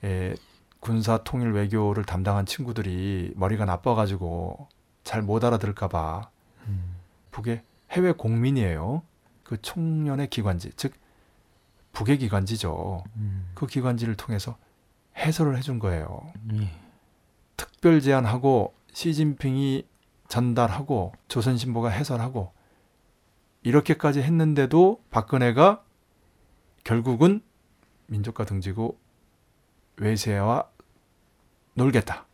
에, 0.03 0.35
군사 0.81 1.19
통일 1.19 1.53
외교를 1.53 2.05
담당한 2.05 2.45
친구들이 2.45 3.35
머리가 3.37 3.65
나빠가지고 3.65 4.67
잘 5.05 5.23
못 5.23 5.45
알아들을까봐 5.45 6.29
음. 6.67 6.97
북의 7.31 7.63
해외 7.93 8.11
공민이에요. 8.11 9.03
그 9.45 9.63
총련의 9.63 10.29
기관지, 10.29 10.73
즉 10.75 10.93
북의 11.93 12.19
기관지죠. 12.19 13.05
음. 13.15 13.49
그 13.55 13.69
기관지를 13.69 14.17
통해서 14.17 14.59
해설을 15.17 15.57
해준 15.57 15.79
거예요. 15.79 16.33
예. 16.55 16.73
특별 17.57 18.01
제안하고 18.01 18.75
시진핑이 18.93 19.87
전달하고 20.27 21.13
조선신보가 21.29 21.91
해설하고 21.91 22.58
이렇게까지 23.63 24.23
했는데도 24.23 25.05
박근혜가 25.11 25.85
결국은 26.85 27.43
민족과 28.07 28.45
등지고 28.45 28.99
외세와 29.97 30.71
놀겠다. 31.75 32.27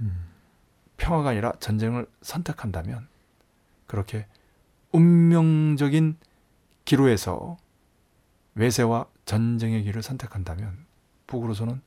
음. 0.00 0.28
평화가 0.96 1.30
아니라 1.30 1.52
전쟁을 1.58 2.06
선택한다면 2.22 3.08
그렇게 3.86 4.26
운명적인 4.92 6.16
기로에서 6.84 7.56
외세와 8.54 9.06
전쟁의 9.24 9.84
길을 9.84 10.02
선택한다면 10.02 10.86
북으로서는 11.26 11.80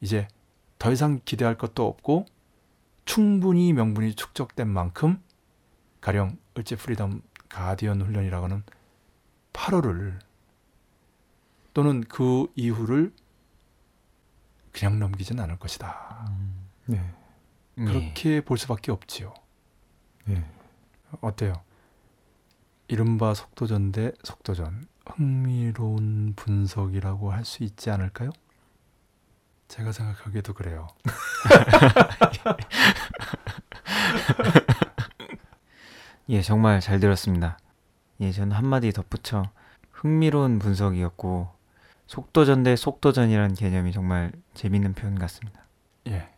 이제 0.00 0.28
더 0.78 0.92
이상 0.92 1.20
기대할 1.24 1.56
것도 1.56 1.86
없고 1.86 2.26
충분히 3.04 3.72
명분이 3.72 4.14
축적된 4.14 4.68
만큼 4.68 5.22
가령 6.04 6.36
을지 6.58 6.76
프리덤 6.76 7.22
가디언 7.48 8.02
훈련이라고 8.02 8.44
하는 8.44 8.62
8월을 9.54 10.18
또는 11.72 12.02
그 12.02 12.46
이후를 12.54 13.14
그냥 14.70 14.98
넘기진 14.98 15.40
않을 15.40 15.58
것이다. 15.58 16.26
음. 16.28 16.68
네. 16.84 17.14
예. 17.78 17.84
그렇게 17.84 18.42
볼 18.42 18.58
수밖에 18.58 18.92
없지요. 18.92 19.32
네. 20.26 20.44
어때요? 21.22 21.54
이른바 22.88 23.32
속도전 23.32 23.92
대 23.92 24.12
속도전 24.24 24.86
흥미로운 25.06 26.34
분석이라고 26.36 27.32
할 27.32 27.46
수 27.46 27.64
있지 27.64 27.88
않을까요? 27.88 28.30
제가 29.68 29.90
생각하기에도 29.90 30.52
그래요. 30.52 30.86
예, 36.30 36.40
정말 36.40 36.80
잘 36.80 37.00
들었습니다. 37.00 37.58
예, 38.20 38.32
저는 38.32 38.52
한마디 38.52 38.92
덧붙여 38.92 39.50
흥미로운 39.92 40.58
분석이었고 40.58 41.48
속도전 42.06 42.62
대 42.62 42.76
속도전이라는 42.76 43.54
개념이 43.54 43.92
정말 43.92 44.32
재밌는 44.54 44.94
표현 44.94 45.18
같습니다. 45.18 45.64
예, 46.08 46.30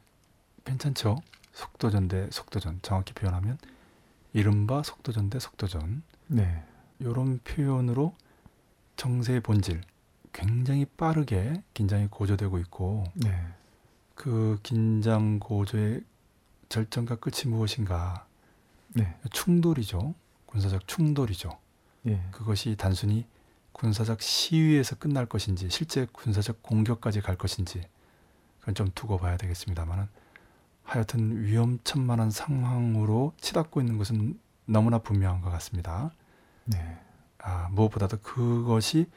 괜찮죠? 0.64 1.18
속도전 1.52 2.08
대 2.08 2.28
속도전 2.30 2.80
정확히 2.82 3.14
표현하면 3.14 3.58
이른바 4.32 4.82
속도전 4.82 5.30
대 5.30 5.38
속도전 5.38 6.02
네. 6.26 6.64
이런 6.98 7.38
표현으로 7.38 8.14
정세의 8.96 9.40
본질 9.40 9.80
굉장히 10.32 10.84
빠르게 10.84 11.62
긴장이 11.74 12.08
고조되고 12.08 12.58
있고 12.58 13.04
네. 13.14 13.30
그 14.14 14.58
긴장 14.62 15.38
고조의 15.38 16.02
절정과 16.68 17.16
끝이 17.16 17.50
무엇인가 17.50 18.25
네. 18.96 19.14
충돌이죠 19.30 20.14
군사적 20.46 20.86
충돌이죠 20.88 21.58
예. 22.06 22.22
그것이 22.30 22.76
단순히 22.76 23.26
군사적 23.72 24.22
시위에서 24.22 24.96
끝날 24.96 25.26
것인지 25.26 25.68
실제 25.70 26.06
군사적 26.12 26.62
공격까지 26.62 27.20
갈 27.20 27.36
것인지 27.36 27.82
그건 28.60 28.74
좀 28.74 28.90
두고 28.94 29.18
봐야 29.18 29.36
되겠습니다만은 29.36 30.08
하여튼 30.82 31.42
위험천만한 31.42 32.30
상황으로 32.30 33.32
치닫고 33.40 33.80
있는 33.80 33.98
것은 33.98 34.38
너무나 34.64 34.98
분명한 34.98 35.40
것 35.40 35.50
같습니다. 35.50 36.10
네. 36.64 36.98
아, 37.38 37.68
무엇보다도 37.70 38.18
그것이 38.18 39.10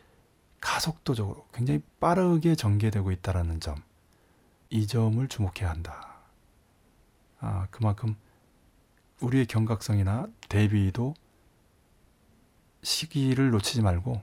가속도적으로 0.61 1.47
굉장히 1.53 1.81
빠르게 1.99 2.55
전개되고 2.55 3.11
있다라는 3.11 3.59
점, 3.59 3.75
이 4.69 4.87
점을 4.87 5.25
주목해야 5.27 5.69
한다. 5.69 6.17
아, 7.39 7.67
그만큼 7.71 8.15
우리의 9.21 9.45
경각성이나 9.45 10.27
대비도 10.47 11.13
시기를 12.81 13.51
놓치지 13.51 13.81
말고 13.81 14.21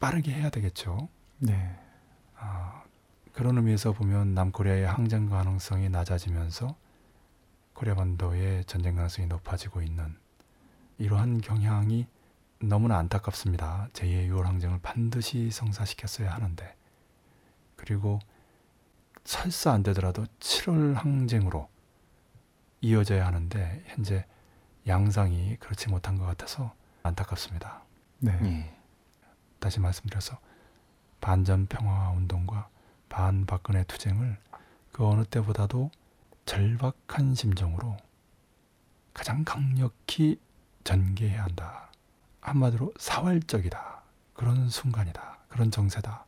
빠르게 0.00 0.32
해야 0.32 0.50
되겠죠. 0.50 1.08
네. 1.38 1.76
아, 2.36 2.82
그런 3.32 3.56
의미에서 3.56 3.92
보면 3.92 4.34
남코리아의 4.34 4.86
항전 4.86 5.30
가능성이 5.30 5.88
낮아지면서 5.88 6.76
코리아 7.72 7.94
반도의 7.94 8.64
전쟁 8.64 8.96
가능성이 8.96 9.28
높아지고 9.28 9.82
있는 9.82 10.16
이러한 10.98 11.40
경향이 11.40 12.06
너무나 12.60 12.98
안타깝습니다. 12.98 13.88
제2의 13.92 14.28
6월 14.30 14.42
항쟁을 14.42 14.80
반드시 14.82 15.50
성사시켰어야 15.50 16.32
하는데 16.34 16.74
그리고 17.76 18.18
설사 19.24 19.72
안 19.72 19.82
되더라도 19.84 20.24
7월 20.40 20.94
항쟁으로 20.94 21.68
이어져야 22.80 23.26
하는데 23.26 23.82
현재 23.86 24.24
양상이 24.86 25.56
그렇지 25.56 25.88
못한 25.88 26.16
것 26.16 26.24
같아서 26.24 26.74
안타깝습니다. 27.02 27.82
네. 28.18 28.38
예. 28.42 28.74
다시 29.58 29.80
말씀드려서 29.80 30.38
반전 31.20 31.66
평화 31.66 32.10
운동과 32.10 32.68
반 33.08 33.46
박근혜 33.46 33.84
투쟁을 33.84 34.36
그 34.92 35.06
어느 35.06 35.24
때보다도 35.24 35.90
절박한 36.46 37.34
심정으로 37.34 37.96
가장 39.12 39.44
강력히 39.44 40.40
전개해야 40.84 41.44
한다. 41.44 41.90
한마디로 42.40 42.94
사활적이다. 42.98 44.02
그런 44.32 44.68
순간이다. 44.68 45.38
그런 45.48 45.70
정세다. 45.70 46.24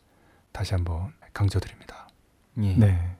다시 0.52 0.74
한번 0.74 1.12
강조드립니다. 1.32 2.08
예. 2.58 2.74
네. 2.74 3.16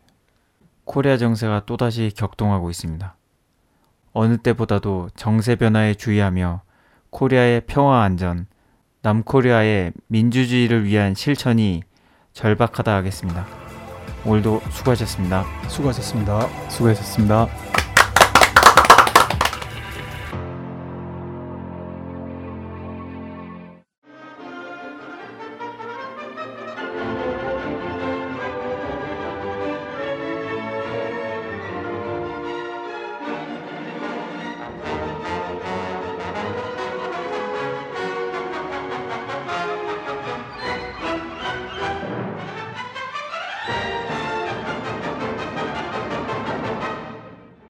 코리아 0.85 1.16
정세가 1.16 1.66
또다시 1.66 2.12
격동하고 2.16 2.68
있습니다. 2.68 3.16
어느 4.12 4.36
때보다도 4.38 5.11
정세 5.16 5.56
변화에 5.56 5.94
주의하며 5.94 6.62
코리아의 7.11 7.62
평화 7.66 8.02
안전, 8.02 8.46
남코리아의 9.02 9.92
민주주의를 10.08 10.84
위한 10.84 11.14
실천이 11.14 11.82
절박하다 12.32 12.94
하겠습니다. 12.94 13.46
오늘도 14.24 14.61
수고하셨습니다. 14.70 15.44
수고하셨습니다. 15.68 16.46
수고하셨습니다. 16.68 17.48